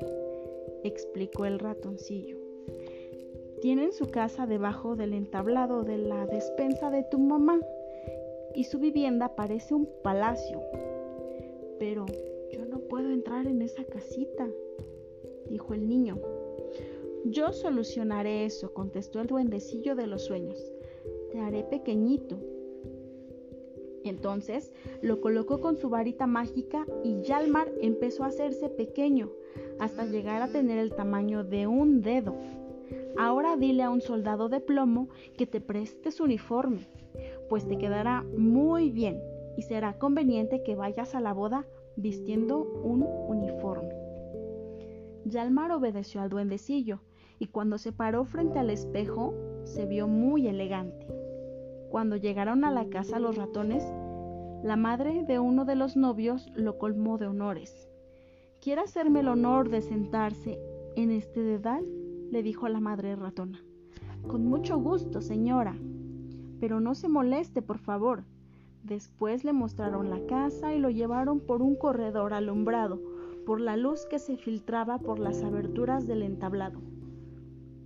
explicó 0.83 1.45
el 1.45 1.59
ratoncillo. 1.59 2.37
Tienen 3.61 3.93
su 3.93 4.07
casa 4.07 4.47
debajo 4.47 4.95
del 4.95 5.13
entablado 5.13 5.83
de 5.83 5.99
la 5.99 6.25
despensa 6.25 6.89
de 6.89 7.03
tu 7.03 7.19
mamá 7.19 7.59
y 8.55 8.63
su 8.63 8.79
vivienda 8.79 9.35
parece 9.35 9.75
un 9.75 9.87
palacio. 10.03 10.61
Pero 11.77 12.05
yo 12.51 12.65
no 12.65 12.79
puedo 12.79 13.11
entrar 13.11 13.45
en 13.45 13.61
esa 13.61 13.83
casita, 13.83 14.49
dijo 15.47 15.73
el 15.73 15.87
niño. 15.87 16.19
Yo 17.25 17.53
solucionaré 17.53 18.45
eso, 18.45 18.73
contestó 18.73 19.21
el 19.21 19.27
duendecillo 19.27 19.95
de 19.95 20.07
los 20.07 20.23
sueños. 20.23 20.73
Te 21.31 21.39
haré 21.39 21.63
pequeñito. 21.63 22.39
Entonces 24.03 24.71
lo 25.03 25.21
colocó 25.21 25.61
con 25.61 25.77
su 25.77 25.89
varita 25.89 26.25
mágica 26.25 26.87
y 27.03 27.21
Yalmar 27.21 27.71
empezó 27.79 28.23
a 28.23 28.27
hacerse 28.27 28.69
pequeño 28.69 29.29
hasta 29.81 30.05
llegar 30.05 30.43
a 30.43 30.47
tener 30.47 30.77
el 30.77 30.93
tamaño 30.93 31.43
de 31.43 31.65
un 31.65 32.01
dedo. 32.01 32.35
Ahora 33.17 33.57
dile 33.57 33.81
a 33.81 33.89
un 33.89 33.99
soldado 33.99 34.47
de 34.47 34.59
plomo 34.59 35.09
que 35.35 35.47
te 35.47 35.59
preste 35.59 36.11
su 36.11 36.23
uniforme, 36.23 36.87
pues 37.49 37.67
te 37.67 37.79
quedará 37.79 38.23
muy 38.37 38.91
bien 38.91 39.19
y 39.57 39.63
será 39.63 39.97
conveniente 39.97 40.61
que 40.61 40.75
vayas 40.75 41.15
a 41.15 41.19
la 41.19 41.33
boda 41.33 41.65
vistiendo 41.95 42.61
un 42.61 43.03
uniforme. 43.27 43.89
Yalmar 45.25 45.71
obedeció 45.71 46.21
al 46.21 46.29
duendecillo 46.29 46.99
y 47.39 47.47
cuando 47.47 47.79
se 47.79 47.91
paró 47.91 48.23
frente 48.23 48.59
al 48.59 48.69
espejo 48.69 49.33
se 49.63 49.87
vio 49.87 50.07
muy 50.07 50.47
elegante. 50.47 51.07
Cuando 51.89 52.17
llegaron 52.17 52.65
a 52.65 52.71
la 52.71 52.85
casa 52.85 53.19
los 53.19 53.35
ratones, 53.35 53.83
la 54.63 54.75
madre 54.75 55.23
de 55.23 55.39
uno 55.39 55.65
de 55.65 55.75
los 55.75 55.97
novios 55.97 56.51
lo 56.53 56.77
colmó 56.77 57.17
de 57.17 57.25
honores. 57.25 57.90
¿Quiere 58.61 58.81
hacerme 58.81 59.21
el 59.21 59.27
honor 59.27 59.69
de 59.69 59.81
sentarse 59.81 60.59
en 60.95 61.09
este 61.09 61.41
dedal? 61.41 61.83
le 62.29 62.43
dijo 62.43 62.69
la 62.69 62.79
madre 62.79 63.15
ratona. 63.15 63.59
Con 64.27 64.45
mucho 64.45 64.77
gusto, 64.77 65.19
señora. 65.21 65.75
Pero 66.59 66.79
no 66.79 66.93
se 66.93 67.09
moleste, 67.09 67.63
por 67.63 67.79
favor. 67.79 68.23
Después 68.83 69.43
le 69.43 69.51
mostraron 69.51 70.11
la 70.11 70.23
casa 70.27 70.75
y 70.75 70.79
lo 70.79 70.91
llevaron 70.91 71.39
por 71.39 71.63
un 71.63 71.75
corredor 71.75 72.35
alumbrado 72.35 73.01
por 73.47 73.59
la 73.59 73.77
luz 73.77 74.05
que 74.05 74.19
se 74.19 74.37
filtraba 74.37 74.99
por 74.99 75.17
las 75.17 75.41
aberturas 75.41 76.05
del 76.05 76.21
entablado. 76.21 76.79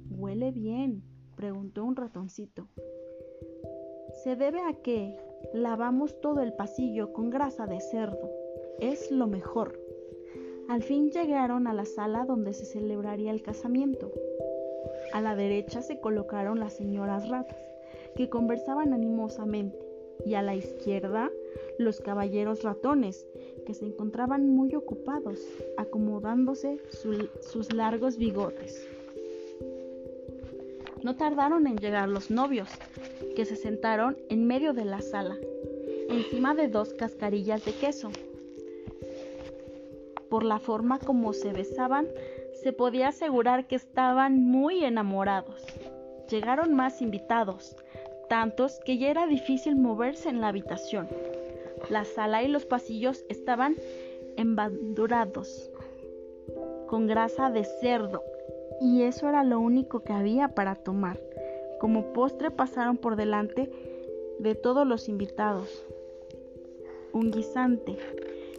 ¿Huele 0.10 0.51
bien? 0.51 1.03
preguntó 1.38 1.86
un 1.86 1.96
ratoncito. 1.96 2.67
Se 4.25 4.36
debe 4.36 4.60
a 4.60 4.74
que 4.74 5.15
lavamos 5.53 6.20
todo 6.20 6.41
el 6.41 6.51
pasillo 6.51 7.13
con 7.13 7.29
grasa 7.29 7.65
de 7.65 7.79
cerdo. 7.79 8.29
Es 8.82 9.10
lo 9.10 9.27
mejor. 9.27 9.84
Al 10.67 10.81
fin 10.81 11.12
llegaron 11.12 11.67
a 11.67 11.74
la 11.74 11.86
sala 11.86 12.25
donde 12.25 12.53
se 12.53 12.65
celebraría 12.65 13.31
el 13.31 13.43
casamiento. 13.43 14.12
A 15.13 15.22
la 15.22 15.36
derecha 15.36 15.81
se 15.81 16.00
colocaron 16.00 16.60
las 16.60 16.74
señoras 16.74 17.29
ratas, 17.29 17.57
que 18.15 18.29
conversaban 18.29 18.91
animosamente, 18.91 19.77
y 20.25 20.34
a 20.34 20.41
la 20.41 20.55
izquierda 20.55 21.29
los 21.77 22.00
caballeros 22.00 22.63
ratones, 22.63 23.27
que 23.65 23.74
se 23.74 23.86
encontraban 23.86 24.50
muy 24.50 24.75
ocupados, 24.75 25.39
acomodándose 25.77 26.79
sus 27.41 27.74
largos 27.74 28.17
bigotes. 28.17 28.88
No 31.03 31.15
tardaron 31.15 31.67
en 31.67 31.77
llegar 31.77 32.10
los 32.10 32.31
novios, 32.31 32.69
que 33.36 33.45
se 33.45 33.55
sentaron 33.55 34.17
en 34.29 34.48
medio 34.48 34.74
de 34.74 34.86
la 34.86 35.01
sala, 35.01 35.38
encima 36.10 36.55
de 36.55 36.67
dos 36.69 36.93
cascarillas 36.95 37.63
de 37.63 37.74
queso. 37.74 38.10
Por 40.29 40.44
la 40.44 40.60
forma 40.60 41.00
como 41.00 41.34
se 41.34 41.53
besaban, 41.53 42.08
se 42.62 42.74
podía 42.74 43.10
asegurar 43.10 43.67
que 43.67 43.75
estaban 43.75 44.44
muy 44.44 44.84
enamorados. 44.84 45.65
Llegaron 46.29 46.74
más 46.74 47.01
invitados, 47.01 47.75
tantos 48.29 48.79
que 48.86 48.98
ya 48.98 49.10
era 49.10 49.27
difícil 49.27 49.75
moverse 49.75 50.29
en 50.29 50.41
la 50.41 50.48
habitación. 50.48 51.08
La 51.89 52.05
sala 52.05 52.44
y 52.44 52.48
los 52.48 52.65
pasillos 52.65 53.24
estaban 53.29 53.75
embadurados 54.38 55.70
con 56.88 57.08
grasa 57.08 57.50
de 57.51 57.63
cerdo 57.63 58.24
y 58.82 59.03
eso 59.03 59.29
era 59.29 59.44
lo 59.44 59.60
único 59.60 60.03
que 60.03 60.13
había 60.13 60.50
para 60.50 60.75
tomar. 60.75 61.20
Como 61.79 62.13
postre 62.13 62.51
pasaron 62.51 62.98
por 62.98 63.15
delante 63.15 63.70
de 64.39 64.55
todos 64.55 64.88
los 64.88 65.08
invitados 65.08 65.86
un 67.15 67.32
guisante 67.32 67.98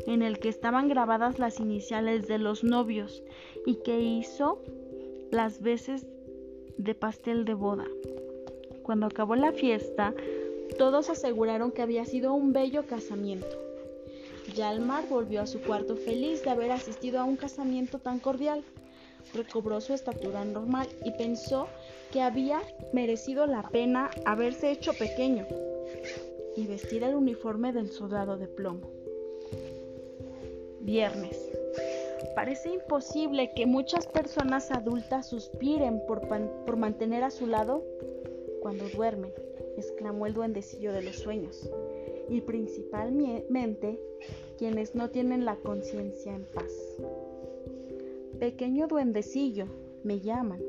en 0.06 0.22
el 0.22 0.38
que 0.38 0.48
estaban 0.48 0.88
grabadas 0.88 1.38
las 1.38 1.60
iniciales 1.60 2.28
de 2.28 2.38
los 2.38 2.64
novios 2.64 3.22
y 3.64 3.76
que 3.76 4.00
hizo 4.00 4.62
las 5.30 5.60
veces 5.60 6.06
de 6.76 6.94
pastel 6.94 7.44
de 7.44 7.54
boda. 7.54 7.86
Cuando 8.82 9.06
acabó 9.06 9.34
la 9.34 9.52
fiesta, 9.52 10.14
todos 10.78 11.10
aseguraron 11.10 11.72
que 11.72 11.82
había 11.82 12.04
sido 12.04 12.34
un 12.34 12.52
bello 12.52 12.86
casamiento. 12.86 13.66
Yalmar 14.54 15.08
volvió 15.08 15.42
a 15.42 15.46
su 15.46 15.60
cuarto 15.60 15.96
feliz 15.96 16.44
de 16.44 16.50
haber 16.50 16.70
asistido 16.70 17.20
a 17.20 17.24
un 17.24 17.36
casamiento 17.36 17.98
tan 17.98 18.20
cordial. 18.20 18.62
Recobró 19.34 19.80
su 19.80 19.92
estatura 19.92 20.44
normal 20.44 20.88
y 21.04 21.10
pensó 21.12 21.66
que 22.12 22.20
había 22.20 22.62
merecido 22.92 23.46
la 23.46 23.68
pena 23.70 24.10
haberse 24.24 24.70
hecho 24.70 24.92
pequeño 24.92 25.46
y 26.56 26.66
vestir 26.66 27.02
el 27.02 27.14
uniforme 27.14 27.72
del 27.72 27.90
soldado 27.90 28.36
de 28.36 28.46
plomo. 28.46 28.88
Viernes. 30.86 31.36
Parece 32.36 32.70
imposible 32.70 33.50
que 33.56 33.66
muchas 33.66 34.06
personas 34.06 34.70
adultas 34.70 35.28
suspiren 35.28 36.00
por, 36.06 36.20
por 36.28 36.76
mantener 36.76 37.24
a 37.24 37.32
su 37.32 37.48
lado 37.48 37.82
cuando 38.62 38.88
duermen, 38.88 39.32
exclamó 39.76 40.26
el 40.26 40.34
duendecillo 40.34 40.92
de 40.92 41.02
los 41.02 41.16
sueños, 41.16 41.68
y 42.28 42.40
principalmente 42.40 43.98
quienes 44.58 44.94
no 44.94 45.10
tienen 45.10 45.44
la 45.44 45.56
conciencia 45.56 46.32
en 46.32 46.44
paz. 46.44 46.72
Pequeño 48.38 48.86
duendecillo, 48.86 49.66
me 50.04 50.20
llaman. 50.20 50.62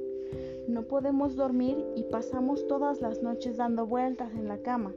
No 0.67 0.81
podemos 0.87 1.35
dormir 1.35 1.77
y 1.95 2.01
pasamos 2.03 2.65
todas 2.65 3.01
las 3.01 3.21
noches 3.21 3.57
dando 3.57 3.85
vueltas 3.85 4.33
en 4.33 4.47
la 4.47 4.57
cama, 4.63 4.95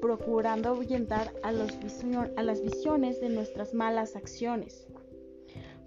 procurando 0.00 0.68
ahuyentar 0.68 1.32
a, 1.42 1.52
las 1.52 2.62
visiones 2.62 3.20
de 3.20 3.28
nuestras 3.28 3.74
malas 3.74 4.16
acciones. 4.16 4.86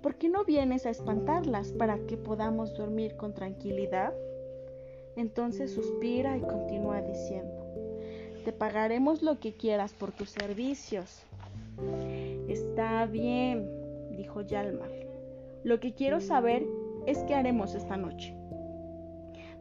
¿Por 0.01 0.15
qué 0.15 0.29
no 0.29 0.45
vienes 0.45 0.85
a 0.85 0.89
espantarlas 0.89 1.71
para 1.73 1.97
que 2.07 2.17
podamos 2.17 2.75
dormir 2.75 3.15
con 3.17 3.33
tranquilidad? 3.33 4.13
Entonces 5.15 5.73
suspira 5.73 6.37
y 6.37 6.41
continúa 6.41 7.01
diciendo, 7.01 7.65
te 8.45 8.53
pagaremos 8.53 9.21
lo 9.21 9.39
que 9.39 9.53
quieras 9.53 9.93
por 9.93 10.11
tus 10.11 10.29
servicios. 10.29 11.23
Está 12.47 13.05
bien, 13.05 13.69
dijo 14.15 14.41
Yalmar. 14.41 14.91
Lo 15.63 15.79
que 15.79 15.93
quiero 15.93 16.21
saber 16.21 16.65
es 17.05 17.19
qué 17.23 17.35
haremos 17.35 17.75
esta 17.75 17.97
noche. 17.97 18.35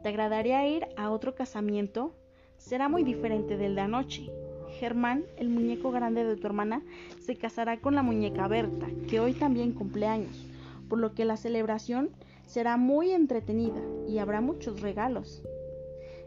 ¿Te 0.03 0.11
agradaría 0.11 0.67
ir 0.69 0.87
a 0.97 1.11
otro 1.11 1.35
casamiento? 1.35 2.13
Será 2.59 2.89
muy 2.89 3.03
diferente 3.03 3.57
del 3.57 3.75
de 3.75 3.81
anoche. 3.81 4.31
Germán, 4.79 5.25
el 5.37 5.49
muñeco 5.49 5.91
grande 5.91 6.25
de 6.25 6.37
tu 6.37 6.47
hermana, 6.47 6.83
se 7.21 7.37
casará 7.37 7.81
con 7.81 7.95
la 7.95 8.03
muñeca 8.03 8.47
Berta, 8.47 8.87
que 9.09 9.19
hoy 9.19 9.33
también 9.33 9.73
cumple 9.73 10.07
años, 10.07 10.47
por 10.89 10.99
lo 10.99 11.15
que 11.15 11.25
la 11.25 11.37
celebración 11.37 12.11
será 12.47 12.77
muy 12.77 13.13
entretenida 13.13 13.81
y 14.09 14.19
habrá 14.19 14.41
muchos 14.41 14.81
regalos. 14.81 15.43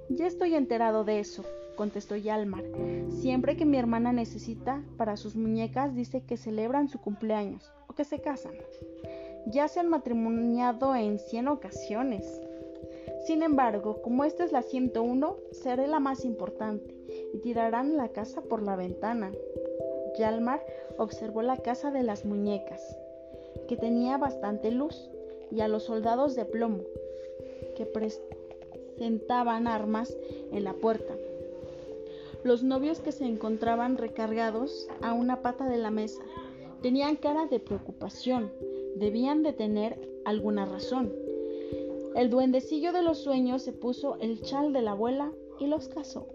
Ya 0.09 0.27
estoy 0.27 0.55
enterado 0.55 1.03
de 1.03 1.20
eso, 1.20 1.46
contestó 1.75 2.15
Yalmar. 2.15 2.63
Siempre 3.09 3.55
que 3.55 3.65
mi 3.65 3.77
hermana 3.77 4.11
necesita 4.11 4.83
para 4.98 5.17
sus 5.17 5.35
muñecas 5.35 5.96
dice 5.96 6.22
que 6.22 6.37
celebran 6.37 6.89
su 6.89 7.00
cumpleaños 7.00 7.72
o 7.87 7.94
que 7.94 8.03
se 8.03 8.20
casan. 8.20 8.53
Ya 9.48 9.67
se 9.67 9.79
han 9.79 9.89
matrimoniado 9.89 10.96
en 10.96 11.17
cien 11.17 11.48
ocasiones. 11.48 12.41
Sin 13.25 13.44
embargo, 13.44 14.01
como 14.01 14.24
esta 14.24 14.44
es 14.44 14.51
la 14.51 14.64
101, 14.64 15.38
seré 15.51 15.88
la 15.88 16.00
más 16.00 16.25
importante 16.25 16.96
y 17.34 17.38
tirarán 17.38 17.96
la 17.98 18.10
casa 18.10 18.42
por 18.42 18.64
la 18.64 18.75
ventana. 18.75 19.31
Yalmar 20.18 20.66
observó 20.98 21.42
la 21.42 21.57
casa 21.57 21.92
de 21.92 22.03
las 22.03 22.25
muñecas, 22.25 22.81
que 23.68 23.77
tenía 23.77 24.18
bastante 24.18 24.72
luz, 24.72 25.10
y 25.51 25.62
a 25.62 25.68
los 25.68 25.84
soldados 25.84 26.36
de 26.36 26.46
plomo, 26.46 26.81
que 27.75 27.86
presentaban 27.86 29.68
armas 29.68 30.16
en 30.51 30.64
la 30.64 30.74
puerta. 30.74 31.14
Los 32.44 32.64
novios 32.64 33.01
que 33.01 33.12
se 33.12 33.25
encontraban 33.25 33.98
recargados 33.98 34.88
a 35.01 35.14
una 35.14 35.42
pata 35.42 35.70
de 35.70 35.77
la 35.77 35.92
mesa 35.92 36.22
tenían 36.81 37.18
cara 37.18 37.46
de 37.46 37.60
preocupación, 37.60 38.51
debían 38.96 39.44
de 39.44 39.53
tener 39.53 40.00
alguna 40.25 40.66
razón. 40.66 41.14
El 42.15 42.29
duendecillo 42.29 42.91
de 42.91 43.01
los 43.01 43.19
sueños 43.19 43.61
se 43.61 43.74
puso 43.74 44.17
el 44.19 44.41
chal 44.41 44.74
de 44.74 44.81
la 44.81 44.91
abuela 44.91 45.31
y 45.59 45.67
los 45.67 45.87
casó. 45.87 46.27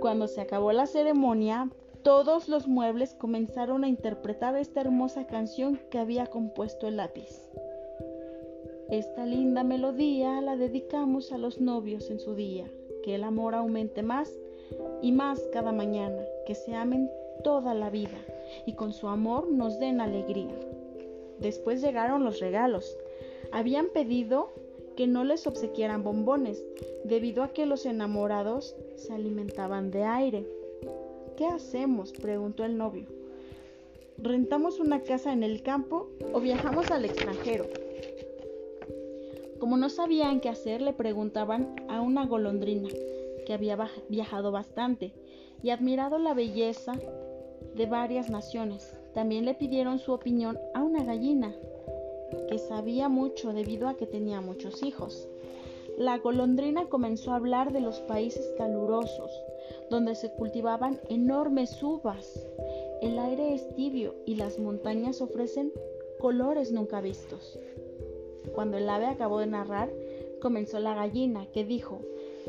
Cuando 0.00 0.28
se 0.28 0.40
acabó 0.40 0.72
la 0.72 0.86
ceremonia, 0.86 1.70
todos 2.02 2.48
los 2.48 2.68
muebles 2.68 3.14
comenzaron 3.14 3.82
a 3.82 3.88
interpretar 3.88 4.56
esta 4.56 4.82
hermosa 4.82 5.26
canción 5.26 5.80
que 5.90 5.98
había 5.98 6.26
compuesto 6.26 6.86
el 6.86 6.98
lápiz. 6.98 7.50
Esta 8.88 9.24
linda 9.24 9.64
melodía 9.64 10.40
la 10.40 10.56
dedicamos 10.56 11.32
a 11.32 11.38
los 11.38 11.60
novios 11.60 12.10
en 12.10 12.20
su 12.20 12.34
día, 12.34 12.70
que 13.02 13.14
el 13.14 13.24
amor 13.24 13.54
aumente 13.54 14.02
más 14.02 14.30
y 15.02 15.12
más 15.12 15.40
cada 15.52 15.72
mañana, 15.72 16.22
que 16.46 16.54
se 16.54 16.74
amen 16.74 17.10
toda 17.42 17.74
la 17.74 17.90
vida 17.90 18.18
y 18.66 18.74
con 18.74 18.92
su 18.92 19.08
amor 19.08 19.50
nos 19.50 19.78
den 19.78 20.00
alegría. 20.00 20.54
Después 21.40 21.80
llegaron 21.82 22.24
los 22.24 22.40
regalos. 22.40 22.96
Habían 23.52 23.88
pedido 23.88 24.52
que 24.96 25.06
no 25.06 25.24
les 25.24 25.46
obsequiaran 25.46 26.02
bombones, 26.02 26.64
debido 27.04 27.42
a 27.42 27.48
que 27.48 27.66
los 27.66 27.86
enamorados 27.86 28.76
se 28.96 29.12
alimentaban 29.12 29.90
de 29.90 30.04
aire. 30.04 30.46
¿Qué 31.36 31.46
hacemos? 31.46 32.12
preguntó 32.12 32.64
el 32.64 32.76
novio. 32.76 33.06
¿Rentamos 34.18 34.78
una 34.78 35.00
casa 35.02 35.32
en 35.32 35.42
el 35.42 35.62
campo 35.62 36.08
o 36.32 36.40
viajamos 36.40 36.90
al 36.90 37.04
extranjero? 37.04 37.66
Como 39.58 39.76
no 39.76 39.88
sabían 39.88 40.40
qué 40.40 40.48
hacer, 40.48 40.80
le 40.80 40.92
preguntaban 40.92 41.74
a 41.88 42.00
una 42.00 42.26
golondrina 42.26 42.88
que 43.46 43.52
había 43.52 43.76
viajado 44.08 44.52
bastante 44.52 45.12
y 45.62 45.70
admirado 45.70 46.18
la 46.18 46.34
belleza 46.34 46.92
de 47.74 47.86
varias 47.86 48.30
naciones. 48.30 48.96
También 49.14 49.44
le 49.44 49.54
pidieron 49.54 49.98
su 49.98 50.12
opinión 50.12 50.58
a 50.74 50.82
una 50.82 51.02
gallina 51.02 51.54
que 52.48 52.58
sabía 52.58 53.08
mucho 53.08 53.52
debido 53.52 53.88
a 53.88 53.96
que 53.96 54.06
tenía 54.06 54.40
muchos 54.40 54.82
hijos. 54.82 55.28
La 55.96 56.18
golondrina 56.18 56.88
comenzó 56.88 57.32
a 57.32 57.36
hablar 57.36 57.72
de 57.72 57.80
los 57.80 58.00
países 58.00 58.52
calurosos, 58.58 59.30
donde 59.90 60.14
se 60.14 60.30
cultivaban 60.32 61.00
enormes 61.08 61.80
uvas. 61.82 62.46
El 63.00 63.18
aire 63.18 63.54
es 63.54 63.74
tibio 63.76 64.14
y 64.26 64.34
las 64.34 64.58
montañas 64.58 65.20
ofrecen 65.20 65.72
colores 66.18 66.72
nunca 66.72 67.00
vistos. 67.00 67.58
Cuando 68.54 68.76
el 68.76 68.88
ave 68.88 69.06
acabó 69.06 69.38
de 69.38 69.46
narrar, 69.46 69.92
comenzó 70.40 70.78
la 70.80 70.94
gallina, 70.94 71.46
que 71.52 71.64
dijo, 71.64 72.00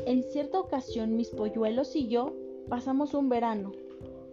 en 0.04 0.22
cierta 0.24 0.58
ocasión 0.58 1.16
mis 1.16 1.30
polluelos 1.30 1.94
y 1.96 2.08
yo 2.08 2.32
pasamos 2.68 3.14
un 3.14 3.28
verano 3.28 3.72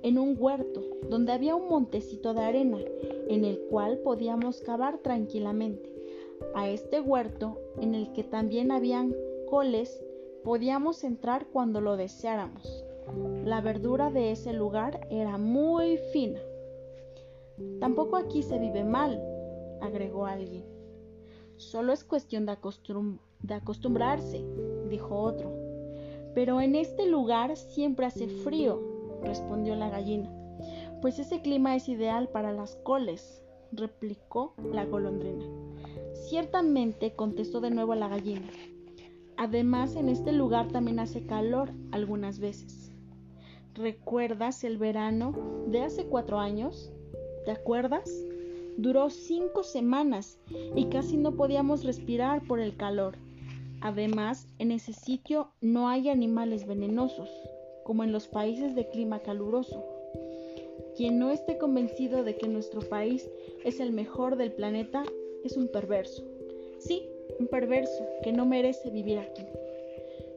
en 0.02 0.18
un 0.18 0.36
huerto 0.38 0.84
donde 1.10 1.32
había 1.34 1.56
un 1.56 1.68
montecito 1.68 2.34
de 2.34 2.42
arena 2.42 2.78
en 3.28 3.46
el 3.46 3.60
cual 3.70 4.00
podíamos 4.00 4.62
cavar 4.62 5.00
tranquilamente. 5.00 5.92
A 6.56 6.70
este 6.70 7.00
huerto, 7.00 7.60
en 7.80 7.96
el 7.96 8.12
que 8.13 8.24
también 8.24 8.72
habían 8.72 9.16
coles, 9.50 10.04
podíamos 10.44 11.04
entrar 11.04 11.48
cuando 11.48 11.82
lo 11.82 11.98
deseáramos. 11.98 12.84
La 13.46 13.62
verdura 13.62 14.12
de 14.12 14.32
ese 14.32 14.54
lugar 14.54 15.08
era 15.10 15.38
muy 15.38 15.98
fina. 16.12 16.39
Tampoco 17.80 18.18
aquí 18.18 18.44
se 18.44 18.60
vive 18.60 18.84
mal, 18.84 19.22
agregó 19.82 20.26
alguien. 20.26 20.66
Solo 21.58 21.94
es 21.94 22.04
cuestión 22.04 22.46
de, 22.46 22.58
de 23.42 23.54
acostumbrarse, 23.54 24.44
dijo 24.89 25.16
otro. 25.16 25.52
Pero 26.34 26.62
en 26.62 26.76
este 26.76 27.08
lugar 27.08 27.56
siempre 27.56 28.06
hace 28.06 28.28
frío, 28.28 28.82
respondió 29.22 29.76
la 29.76 29.89
gallina. 29.89 30.30
Pues 31.04 31.20
ese 31.20 31.42
clima 31.42 31.76
es 31.76 31.89
ideal 31.89 32.30
para 32.30 32.54
las 32.54 32.78
coles, 32.78 33.44
replicó 33.74 34.54
la 34.72 34.86
golondrina. 34.86 35.44
Ciertamente, 36.13 37.12
contestó 37.12 37.60
de 37.60 37.72
nuevo 37.72 37.94
la 37.94 38.08
gallina. 38.08 38.48
Además, 39.36 39.98
en 39.98 40.08
este 40.08 40.32
lugar 40.32 40.70
también 40.70 41.00
hace 41.00 41.26
calor 41.26 41.74
algunas 41.92 42.39
veces. 42.39 42.94
¿Recuerdas 43.74 44.63
el 44.63 44.78
verano 44.78 45.34
de 45.68 45.82
hace 45.82 46.06
cuatro 46.06 46.39
años? 46.39 46.94
¿Te 47.44 47.52
acuerdas? 47.52 48.10
Duró 48.78 49.10
cinco 49.10 49.63
semanas 49.63 50.39
y 50.74 50.86
casi 50.86 51.18
no 51.18 51.34
podíamos 51.34 51.84
respirar 51.84 52.48
por 52.48 52.62
el 52.62 52.78
calor. 52.78 53.18
Además, 53.82 54.48
en 54.58 54.72
ese 54.72 54.94
sitio 54.94 55.50
no 55.60 55.89
hay 55.89 56.08
animales 56.08 56.66
venenosos, 56.66 57.30
como 57.84 58.06
en 58.06 58.13
los 58.13 58.30
países 58.30 58.74
de 58.74 58.88
clima 58.88 59.20
caluroso. 59.20 59.93
Quien 60.96 61.18
no 61.20 61.32
esté 61.32 61.58
convencido 61.58 62.24
de 62.24 62.36
que 62.38 62.48
nuestro 62.48 62.82
país 62.82 63.30
es 63.64 63.80
el 63.80 63.92
mejor 63.92 64.36
del 64.38 64.52
planeta 64.52 65.04
es 65.44 65.58
un 65.58 65.68
perverso. 65.68 66.24
Sí, 66.78 67.10
un 67.40 67.48
perverso 67.48 68.06
que 68.24 68.32
no 68.32 68.46
merece 68.46 68.90
vivir 68.90 69.18
aquí. 69.18 69.44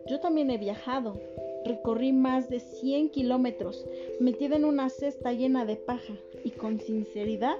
Yo 0.09 0.21
también 0.21 0.51
he 0.51 0.59
viajado. 0.59 1.21
Recorrí 1.65 2.13
más 2.13 2.49
de 2.49 2.61
100 2.61 3.11
kilómetros 3.11 3.85
metida 4.21 4.57
en 4.57 4.65
una 4.65 4.89
cesta 4.89 5.33
llena 5.33 5.65
de 5.65 5.77
paja 5.77 6.15
y 6.45 6.51
con 6.51 6.79
sinceridad 6.81 7.57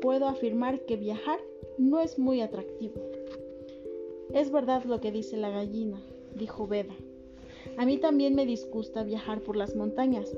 puedo 0.00 0.26
afirmar 0.26 0.80
que 0.80 0.96
viajar 0.96 1.38
no 1.78 2.00
es 2.00 2.18
muy 2.18 2.40
atractivo. 2.40 2.94
Es 4.32 4.50
verdad 4.50 4.84
lo 4.84 5.00
que 5.00 5.12
dice 5.12 5.36
la 5.36 5.50
gallina, 5.50 6.02
dijo 6.34 6.66
Beda. 6.66 6.94
A 7.76 7.84
mí 7.84 7.98
también 7.98 8.34
me 8.34 8.46
disgusta 8.46 9.02
viajar 9.02 9.40
por 9.42 9.56
las 9.56 9.74
montañas, 9.76 10.34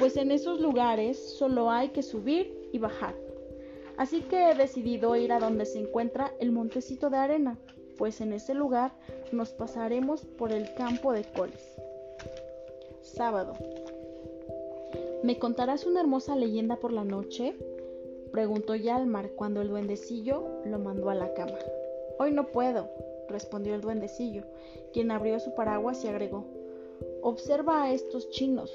pues 0.00 0.16
en 0.16 0.30
esos 0.30 0.62
lugares 0.62 1.18
solo 1.36 1.70
hay 1.70 1.90
que 1.90 2.02
subir 2.02 2.70
y 2.72 2.78
bajar. 2.78 3.14
Así 3.98 4.22
que 4.22 4.50
he 4.50 4.54
decidido 4.54 5.14
ir 5.14 5.30
a 5.30 5.38
donde 5.38 5.66
se 5.66 5.78
encuentra 5.78 6.32
el 6.40 6.52
montecito 6.52 7.10
de 7.10 7.18
arena, 7.18 7.58
pues 7.98 8.22
en 8.22 8.32
ese 8.32 8.54
lugar 8.54 8.92
nos 9.30 9.50
pasaremos 9.50 10.24
por 10.24 10.52
el 10.52 10.72
campo 10.72 11.12
de 11.12 11.24
coles. 11.24 11.76
Sábado. 13.02 13.52
¿Me 15.22 15.38
contarás 15.38 15.84
una 15.84 16.00
hermosa 16.00 16.34
leyenda 16.34 16.76
por 16.76 16.94
la 16.94 17.04
noche? 17.04 17.54
preguntó 18.32 18.74
Yalmar 18.74 19.32
cuando 19.32 19.60
el 19.60 19.68
duendecillo 19.68 20.62
lo 20.64 20.78
mandó 20.78 21.10
a 21.10 21.14
la 21.14 21.34
cama. 21.34 21.58
Hoy 22.18 22.32
no 22.32 22.46
puedo, 22.46 22.88
respondió 23.28 23.74
el 23.74 23.82
duendecillo, 23.82 24.44
quien 24.94 25.10
abrió 25.10 25.38
su 25.40 25.54
paraguas 25.54 26.02
y 26.04 26.08
agregó, 26.08 26.46
Observa 27.22 27.82
a 27.82 27.92
estos 27.92 28.30
chinos. 28.30 28.72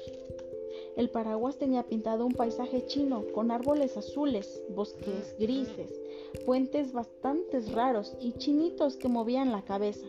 El 0.96 1.10
paraguas 1.10 1.58
tenía 1.58 1.82
pintado 1.82 2.24
un 2.24 2.32
paisaje 2.32 2.86
chino 2.86 3.24
con 3.34 3.50
árboles 3.50 3.98
azules, 3.98 4.62
bosques 4.74 5.36
grises, 5.38 5.92
puentes 6.46 6.92
bastante 6.94 7.60
raros 7.74 8.16
y 8.18 8.32
chinitos 8.32 8.96
que 8.96 9.08
movían 9.08 9.52
la 9.52 9.62
cabeza. 9.62 10.06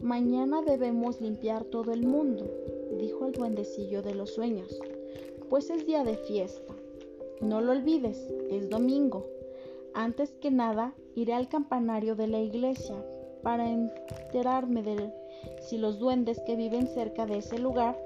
Mañana 0.00 0.62
debemos 0.62 1.20
limpiar 1.20 1.64
todo 1.64 1.92
el 1.92 2.06
mundo, 2.06 2.50
dijo 2.98 3.26
el 3.26 3.32
duendecillo 3.32 4.00
de 4.00 4.14
los 4.14 4.32
sueños, 4.32 4.80
pues 5.50 5.68
es 5.68 5.86
día 5.86 6.04
de 6.04 6.16
fiesta. 6.16 6.74
No 7.42 7.60
lo 7.60 7.72
olvides, 7.72 8.18
es 8.50 8.70
domingo. 8.70 9.26
Antes 9.92 10.30
que 10.40 10.50
nada, 10.50 10.94
iré 11.14 11.34
al 11.34 11.50
campanario 11.50 12.16
de 12.16 12.28
la 12.28 12.40
iglesia 12.40 12.96
para 13.42 13.70
enterarme 13.70 14.82
de 14.82 15.12
si 15.60 15.76
los 15.76 15.98
duendes 15.98 16.40
que 16.46 16.56
viven 16.56 16.86
cerca 16.86 17.26
de 17.26 17.38
ese 17.38 17.58
lugar 17.58 17.98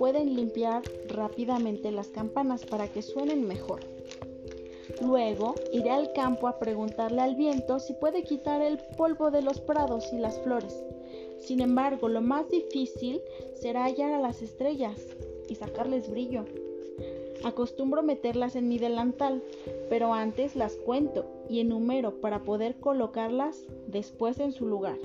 pueden 0.00 0.34
limpiar 0.34 0.82
rápidamente 1.08 1.92
las 1.92 2.08
campanas 2.08 2.64
para 2.64 2.88
que 2.88 3.02
suenen 3.02 3.46
mejor. 3.46 3.80
Luego 5.02 5.54
iré 5.74 5.90
al 5.90 6.14
campo 6.14 6.48
a 6.48 6.58
preguntarle 6.58 7.20
al 7.20 7.34
viento 7.34 7.78
si 7.78 7.92
puede 7.92 8.22
quitar 8.22 8.62
el 8.62 8.78
polvo 8.96 9.30
de 9.30 9.42
los 9.42 9.60
prados 9.60 10.10
y 10.14 10.16
las 10.16 10.40
flores. 10.40 10.74
Sin 11.38 11.60
embargo, 11.60 12.08
lo 12.08 12.22
más 12.22 12.48
difícil 12.48 13.20
será 13.52 13.84
hallar 13.84 14.12
a 14.12 14.20
las 14.22 14.40
estrellas 14.40 14.98
y 15.50 15.56
sacarles 15.56 16.10
brillo. 16.10 16.46
Acostumbro 17.44 18.02
meterlas 18.02 18.56
en 18.56 18.70
mi 18.70 18.78
delantal, 18.78 19.42
pero 19.90 20.14
antes 20.14 20.56
las 20.56 20.76
cuento 20.76 21.26
y 21.50 21.60
enumero 21.60 22.22
para 22.22 22.42
poder 22.42 22.76
colocarlas 22.76 23.66
después 23.86 24.40
en 24.40 24.52
su 24.52 24.66
lugar. 24.66 24.96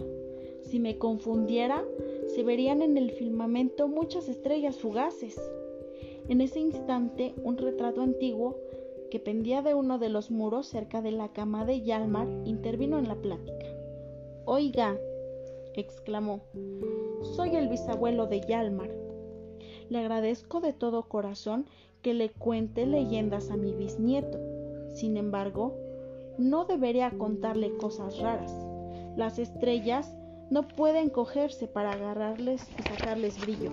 Si 0.66 0.80
me 0.80 0.98
confundiera, 0.98 1.86
se 2.34 2.44
verían 2.44 2.82
en 2.82 2.98
el 2.98 3.12
firmamento 3.12 3.88
muchas 3.88 4.28
estrellas 4.28 4.78
fugaces. 4.78 5.40
En 6.28 6.42
ese 6.42 6.60
instante, 6.60 7.36
un 7.44 7.58
retrato 7.58 8.02
antiguo 8.02 8.56
que 9.12 9.20
pendía 9.20 9.62
de 9.62 9.76
uno 9.76 10.00
de 10.00 10.10
los 10.10 10.32
muros 10.32 10.68
cerca 10.68 11.02
de 11.02 11.12
la 11.12 11.30
cama 11.30 11.66
de 11.66 11.82
Yalmar 11.82 12.28
intervino 12.46 12.98
en 12.98 13.08
la 13.08 13.16
plática. 13.16 13.68
Oiga, 14.46 14.98
exclamó, 15.76 16.42
soy 17.36 17.56
el 17.56 17.70
bisabuelo 17.70 18.26
de 18.26 18.42
Yalmar. 18.42 18.90
Le 19.90 20.00
agradezco 20.00 20.62
de 20.62 20.74
todo 20.74 21.04
corazón 21.04 21.68
que 22.02 22.16
le 22.16 22.30
cuente 22.30 22.88
leyendas 22.88 23.52
a 23.52 23.58
mi 23.58 23.74
bisnieto. 23.74 24.40
Sin 24.90 25.16
embargo, 25.18 25.76
no 26.40 26.66
debería 26.66 27.12
contarle 27.12 27.78
cosas 27.78 28.20
raras. 28.20 28.54
Las 29.16 29.38
estrellas 29.40 30.16
no 30.50 30.68
pueden 30.68 31.10
cogerse 31.10 31.68
para 31.68 31.92
agarrarles 31.92 32.68
y 32.78 32.84
sacarles 32.84 33.40
brillo. 33.40 33.72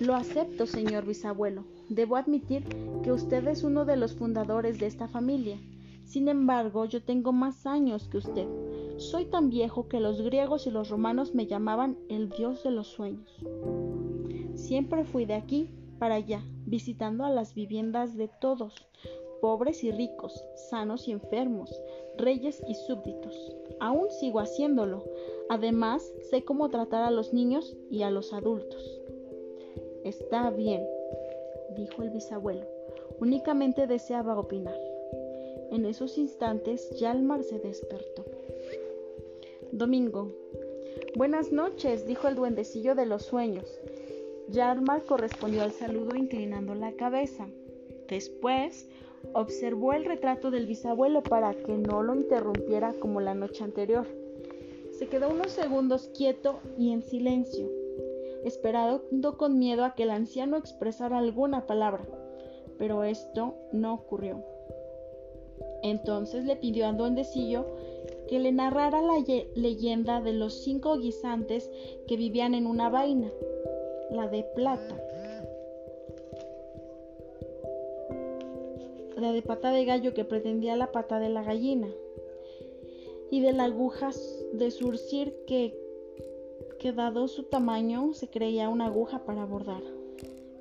Lo 0.00 0.14
acepto, 0.14 0.66
señor 0.66 1.04
bisabuelo. 1.04 1.64
Debo 1.90 2.16
admitir 2.16 2.64
que 3.02 3.12
usted 3.12 3.46
es 3.48 3.64
uno 3.64 3.84
de 3.84 3.96
los 3.96 4.14
fundadores 4.14 4.78
de 4.78 4.86
esta 4.86 5.08
familia. 5.08 5.58
Sin 6.04 6.28
embargo, 6.28 6.86
yo 6.86 7.02
tengo 7.02 7.32
más 7.32 7.66
años 7.66 8.08
que 8.08 8.18
usted. 8.18 8.48
Soy 8.96 9.26
tan 9.26 9.50
viejo 9.50 9.88
que 9.88 10.00
los 10.00 10.22
griegos 10.22 10.66
y 10.66 10.70
los 10.70 10.88
romanos 10.88 11.34
me 11.34 11.46
llamaban 11.46 11.98
el 12.08 12.30
dios 12.30 12.64
de 12.64 12.70
los 12.70 12.88
sueños. 12.88 13.40
Siempre 14.54 15.04
fui 15.04 15.26
de 15.26 15.34
aquí 15.34 15.70
para 15.98 16.14
allá, 16.14 16.42
visitando 16.64 17.24
a 17.24 17.30
las 17.30 17.54
viviendas 17.54 18.16
de 18.16 18.28
todos, 18.28 18.86
pobres 19.40 19.82
y 19.84 19.90
ricos, 19.90 20.44
sanos 20.54 21.08
y 21.08 21.12
enfermos, 21.12 21.70
reyes 22.16 22.62
y 22.68 22.74
súbditos. 22.74 23.56
Aún 23.80 24.10
sigo 24.10 24.40
haciéndolo. 24.40 25.04
Además, 25.48 26.12
sé 26.30 26.44
cómo 26.44 26.68
tratar 26.68 27.02
a 27.02 27.10
los 27.10 27.32
niños 27.32 27.76
y 27.90 28.02
a 28.02 28.10
los 28.10 28.32
adultos. 28.32 29.00
Está 30.04 30.50
bien, 30.50 30.86
dijo 31.76 32.02
el 32.02 32.10
bisabuelo. 32.10 32.66
Únicamente 33.18 33.86
deseaba 33.86 34.38
opinar. 34.38 34.78
En 35.70 35.86
esos 35.86 36.18
instantes, 36.18 36.90
Yalmar 36.98 37.42
se 37.44 37.58
despertó. 37.58 38.24
Domingo. 39.72 40.32
Buenas 41.16 41.52
noches, 41.52 42.06
dijo 42.06 42.28
el 42.28 42.34
duendecillo 42.34 42.94
de 42.94 43.06
los 43.06 43.22
sueños. 43.22 43.80
Yarmar 44.48 45.04
correspondió 45.04 45.62
al 45.62 45.72
saludo 45.72 46.16
inclinando 46.16 46.74
la 46.74 46.92
cabeza. 46.92 47.48
Después 48.08 48.88
observó 49.32 49.92
el 49.92 50.04
retrato 50.04 50.50
del 50.50 50.66
bisabuelo 50.66 51.22
para 51.22 51.54
que 51.54 51.76
no 51.76 52.02
lo 52.02 52.14
interrumpiera 52.14 52.92
como 52.94 53.20
la 53.20 53.34
noche 53.34 53.64
anterior. 53.64 54.06
Se 54.90 55.08
quedó 55.08 55.30
unos 55.30 55.52
segundos 55.52 56.10
quieto 56.16 56.60
y 56.76 56.92
en 56.92 57.02
silencio, 57.02 57.70
esperando 58.44 59.36
con 59.36 59.58
miedo 59.58 59.84
a 59.84 59.94
que 59.94 60.02
el 60.02 60.10
anciano 60.10 60.56
expresara 60.56 61.18
alguna 61.18 61.66
palabra, 61.66 62.04
pero 62.78 63.04
esto 63.04 63.54
no 63.72 63.94
ocurrió. 63.94 64.44
Entonces 65.82 66.44
le 66.44 66.56
pidió 66.56 66.86
a 66.86 66.92
duendecillo 66.92 67.66
que 68.28 68.38
le 68.38 68.52
narrara 68.52 69.02
la 69.02 69.24
leyenda 69.54 70.20
de 70.20 70.32
los 70.32 70.62
cinco 70.62 70.98
guisantes 70.98 71.70
que 72.06 72.16
vivían 72.16 72.54
en 72.54 72.66
una 72.66 72.88
vaina 72.90 73.30
la 74.10 74.28
de 74.28 74.42
plata, 74.54 74.96
la 79.20 79.32
de 79.32 79.42
pata 79.42 79.72
de 79.72 79.84
gallo 79.84 80.14
que 80.14 80.24
pretendía 80.24 80.76
la 80.76 80.92
pata 80.92 81.18
de 81.18 81.28
la 81.28 81.42
gallina, 81.42 81.88
y 83.30 83.40
de 83.40 83.52
la 83.52 83.64
aguja 83.64 84.10
de 84.52 84.70
surcir 84.70 85.34
que, 85.46 85.78
que 86.78 86.92
dado 86.92 87.28
su 87.28 87.44
tamaño 87.44 88.12
se 88.12 88.28
creía 88.28 88.68
una 88.68 88.86
aguja 88.86 89.24
para 89.24 89.44
bordar. 89.44 89.82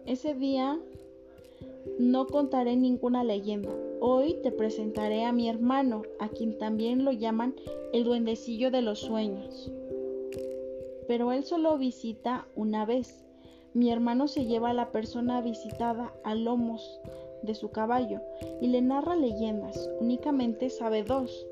Ese 0.06 0.36
día 0.36 0.80
no 1.98 2.28
contaré 2.28 2.76
ninguna 2.76 3.24
leyenda. 3.24 3.72
Hoy 4.00 4.36
te 4.44 4.52
presentaré 4.52 5.26
a 5.26 5.32
mi 5.32 5.50
hermano, 5.50 6.04
a 6.20 6.30
quien 6.30 6.58
también 6.58 7.06
lo 7.06 7.12
llaman 7.12 7.56
el 7.92 8.04
duendecillo 8.04 8.70
de 8.70 8.82
los 8.84 9.00
sueños. 9.00 9.72
Pero 11.08 11.32
él 11.32 11.44
solo 11.44 11.78
visita 11.78 12.48
una 12.56 12.86
vez 12.86 13.26
mi 13.74 13.92
hermano 13.92 14.28
se 14.28 14.46
lleva 14.46 14.72
a 14.72 14.74
la 14.74 14.92
persona 14.92 15.42
visitada 15.42 16.12
a 16.24 16.34
lomos 16.34 17.00
de 17.44 17.56
su 17.56 17.72
caballo 17.72 18.22
y 18.62 18.68
le 18.68 18.82
narra 18.82 19.16
leyendas. 19.16 19.90
Únicamente 20.00 20.70
sabe 20.70 21.04
dos. 21.04 21.48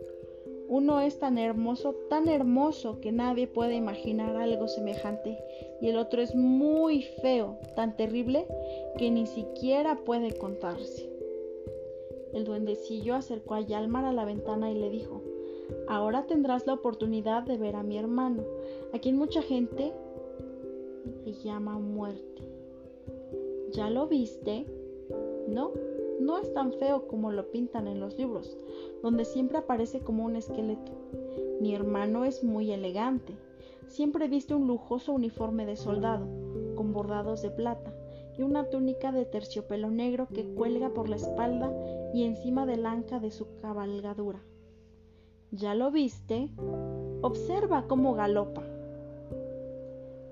Uno 0.69 0.99
es 0.99 1.17
tan 1.17 1.37
hermoso, 1.37 1.95
tan 2.09 2.27
hermoso 2.27 2.99
que 2.99 3.11
nadie 3.11 3.47
puede 3.47 3.75
imaginar 3.75 4.35
algo 4.35 4.67
semejante. 4.67 5.37
Y 5.81 5.89
el 5.89 5.97
otro 5.97 6.21
es 6.21 6.35
muy 6.35 7.03
feo, 7.21 7.57
tan 7.75 7.95
terrible 7.95 8.45
que 8.97 9.09
ni 9.09 9.25
siquiera 9.25 9.95
puede 10.03 10.37
contarse. 10.37 11.09
El 12.33 12.43
duendecillo 12.43 13.15
acercó 13.15 13.53
a 13.55 13.61
Yalmar 13.61 14.05
a 14.05 14.11
la 14.11 14.25
ventana 14.25 14.69
y 14.69 14.75
le 14.75 14.89
dijo, 14.89 15.21
Ahora 15.87 16.25
tendrás 16.27 16.67
la 16.67 16.73
oportunidad 16.73 17.43
de 17.43 17.57
ver 17.57 17.75
a 17.75 17.83
mi 17.83 17.97
hermano, 17.97 18.43
a 18.93 18.99
quien 18.99 19.17
mucha 19.17 19.41
gente 19.41 19.93
llama 21.43 21.79
muerte. 21.79 22.43
¿Ya 23.71 23.89
lo 23.89 24.07
viste? 24.07 24.65
No, 25.47 25.71
no 26.19 26.37
es 26.39 26.53
tan 26.53 26.73
feo 26.73 27.07
como 27.07 27.31
lo 27.31 27.51
pintan 27.51 27.87
en 27.87 27.99
los 27.99 28.17
libros, 28.17 28.57
donde 29.01 29.25
siempre 29.25 29.57
aparece 29.57 30.01
como 30.01 30.25
un 30.25 30.35
esqueleto. 30.35 30.91
Mi 31.61 31.73
hermano 31.73 32.25
es 32.25 32.43
muy 32.43 32.71
elegante. 32.71 33.33
Siempre 33.87 34.27
viste 34.27 34.53
un 34.53 34.67
lujoso 34.67 35.13
uniforme 35.13 35.65
de 35.65 35.75
soldado, 35.75 36.27
con 36.75 36.93
bordados 36.93 37.41
de 37.41 37.49
plata, 37.49 37.93
y 38.37 38.43
una 38.43 38.69
túnica 38.69 39.11
de 39.11 39.25
terciopelo 39.25 39.89
negro 39.89 40.27
que 40.27 40.45
cuelga 40.45 40.89
por 40.89 41.09
la 41.09 41.15
espalda 41.15 41.73
y 42.13 42.23
encima 42.23 42.65
del 42.65 42.85
anca 42.85 43.19
de 43.19 43.31
su 43.31 43.47
cabalgadura. 43.61 44.39
¿Ya 45.51 45.73
lo 45.75 45.91
viste? 45.91 46.49
Observa 47.21 47.87
cómo 47.87 48.13
galopa. 48.13 48.63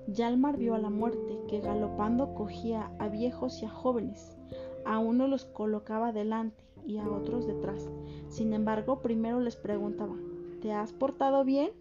Yalmar 0.06 0.56
vio 0.56 0.74
a 0.74 0.78
la 0.78 0.90
muerte 0.90 1.40
que 1.48 1.60
galopando 1.60 2.34
cogía 2.34 2.92
a 2.98 3.08
viejos 3.08 3.60
y 3.60 3.64
a 3.64 3.70
jóvenes, 3.70 4.36
a 4.86 4.98
uno 4.98 5.26
los 5.26 5.44
colocaba 5.44 6.12
delante 6.12 6.64
y 6.86 6.98
a 6.98 7.08
otros 7.08 7.46
detrás. 7.46 7.90
Sin 8.28 8.52
embargo, 8.52 9.02
primero 9.02 9.40
les 9.40 9.56
preguntaba, 9.56 10.14
¿te 10.62 10.72
has 10.72 10.92
portado 10.92 11.44
bien? 11.44 11.72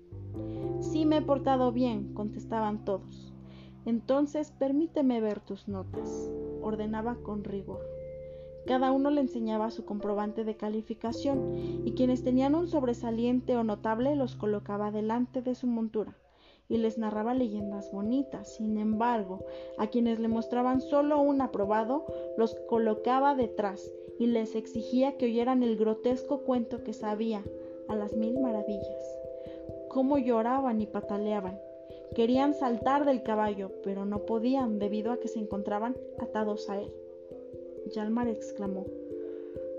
Sí 0.80 1.06
me 1.06 1.18
he 1.18 1.22
portado 1.22 1.72
bien, 1.72 2.14
contestaban 2.14 2.84
todos. 2.84 3.34
Entonces 3.86 4.52
permíteme 4.52 5.22
ver 5.22 5.40
tus 5.40 5.68
notas, 5.68 6.32
ordenaba 6.62 7.16
con 7.24 7.44
rigor. 7.44 7.80
Cada 8.66 8.92
uno 8.92 9.12
le 9.12 9.22
enseñaba 9.22 9.70
su 9.70 9.86
comprobante 9.86 10.44
de 10.44 10.58
calificación 10.58 11.56
y 11.86 11.94
quienes 11.94 12.24
tenían 12.24 12.56
un 12.56 12.68
sobresaliente 12.68 13.56
o 13.56 13.64
notable 13.64 14.16
los 14.16 14.36
colocaba 14.36 14.90
delante 14.90 15.44
de 15.44 15.54
su 15.54 15.68
montura 15.68 16.16
y 16.70 16.78
les 16.78 16.98
narraba 16.98 17.34
leyendas 17.34 17.92
bonitas. 17.92 18.56
Sin 18.56 18.78
embargo, 18.78 19.46
a 19.78 19.88
quienes 19.88 20.20
le 20.20 20.28
mostraban 20.28 20.82
solo 20.82 21.22
un 21.22 21.42
aprobado, 21.42 22.06
los 22.38 22.56
colocaba 22.68 23.36
detrás 23.36 23.92
y 24.20 24.28
les 24.28 24.56
exigía 24.56 25.18
que 25.18 25.26
oyeran 25.26 25.64
el 25.64 25.78
grotesco 25.78 26.42
cuento 26.42 26.84
que 26.84 26.94
sabía 26.94 27.44
a 27.88 27.96
las 27.96 28.16
mil 28.16 28.40
maravillas. 28.40 29.20
Cómo 29.90 30.18
lloraban 30.18 30.82
y 30.82 30.88
pataleaban. 30.88 31.60
Querían 32.16 32.54
saltar 32.54 33.06
del 33.06 33.24
caballo, 33.24 33.72
pero 33.84 34.06
no 34.06 34.26
podían 34.26 34.80
debido 34.80 35.12
a 35.12 35.20
que 35.20 35.28
se 35.28 35.40
encontraban 35.40 35.96
atados 36.20 36.70
a 36.70 36.82
él. 36.82 36.92
Yalmar 37.94 38.28
exclamó. 38.28 38.86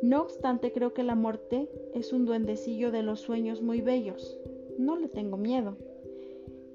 No 0.02 0.22
obstante, 0.22 0.72
creo 0.72 0.92
que 0.92 1.02
la 1.02 1.14
muerte 1.14 1.68
es 1.94 2.12
un 2.12 2.26
duendecillo 2.26 2.92
de 2.92 3.02
los 3.02 3.20
sueños 3.20 3.62
muy 3.62 3.80
bellos. 3.80 4.38
No 4.78 4.96
le 4.96 5.08
tengo 5.08 5.36
miedo. 5.36 5.76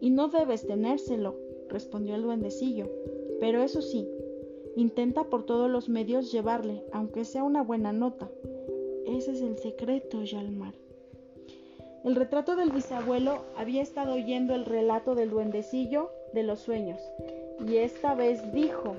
Y 0.01 0.09
no 0.09 0.27
debes 0.27 0.67
tenérselo, 0.67 1.35
respondió 1.69 2.15
el 2.15 2.23
duendecillo. 2.23 2.89
Pero 3.39 3.63
eso 3.63 3.81
sí, 3.81 4.07
intenta 4.75 5.23
por 5.23 5.45
todos 5.45 5.69
los 5.71 5.87
medios 5.87 6.31
llevarle, 6.31 6.83
aunque 6.91 7.23
sea 7.23 7.43
una 7.43 7.63
buena 7.63 7.93
nota. 7.93 8.29
Ese 9.07 9.31
es 9.31 9.41
el 9.41 9.57
secreto, 9.57 10.23
Yalmar. 10.23 10.73
El 12.03 12.15
retrato 12.15 12.55
del 12.55 12.71
bisabuelo 12.71 13.43
había 13.55 13.81
estado 13.81 14.15
oyendo 14.15 14.55
el 14.55 14.65
relato 14.65 15.15
del 15.15 15.29
duendecillo 15.29 16.09
de 16.33 16.43
los 16.43 16.59
sueños, 16.59 16.99
y 17.67 17.77
esta 17.77 18.15
vez 18.15 18.51
dijo, 18.53 18.95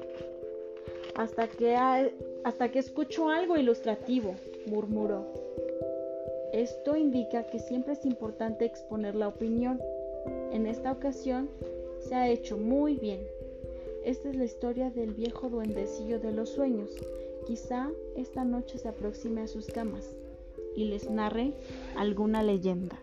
hasta 1.16 1.48
que, 1.48 1.76
hasta 2.44 2.70
que 2.70 2.78
escucho 2.78 3.28
algo 3.28 3.56
ilustrativo, 3.56 4.34
murmuró. 4.66 5.26
Esto 6.52 6.96
indica 6.96 7.44
que 7.44 7.58
siempre 7.58 7.94
es 7.94 8.04
importante 8.04 8.64
exponer 8.66 9.14
la 9.14 9.28
opinión. 9.28 9.80
En 10.52 10.66
esta 10.66 10.92
ocasión 10.92 11.48
se 12.00 12.14
ha 12.14 12.28
hecho 12.28 12.56
muy 12.58 12.96
bien. 12.96 13.20
Esta 14.04 14.28
es 14.28 14.36
la 14.36 14.44
historia 14.44 14.90
del 14.90 15.12
viejo 15.14 15.48
duendecillo 15.48 16.18
de 16.18 16.32
los 16.32 16.50
sueños. 16.50 16.90
Quizá 17.46 17.90
esta 18.16 18.44
noche 18.44 18.78
se 18.78 18.88
aproxime 18.88 19.42
a 19.42 19.48
sus 19.48 19.66
camas 19.66 20.16
y 20.74 20.84
les 20.84 21.10
narre 21.10 21.52
alguna 21.96 22.42
leyenda. 22.42 22.98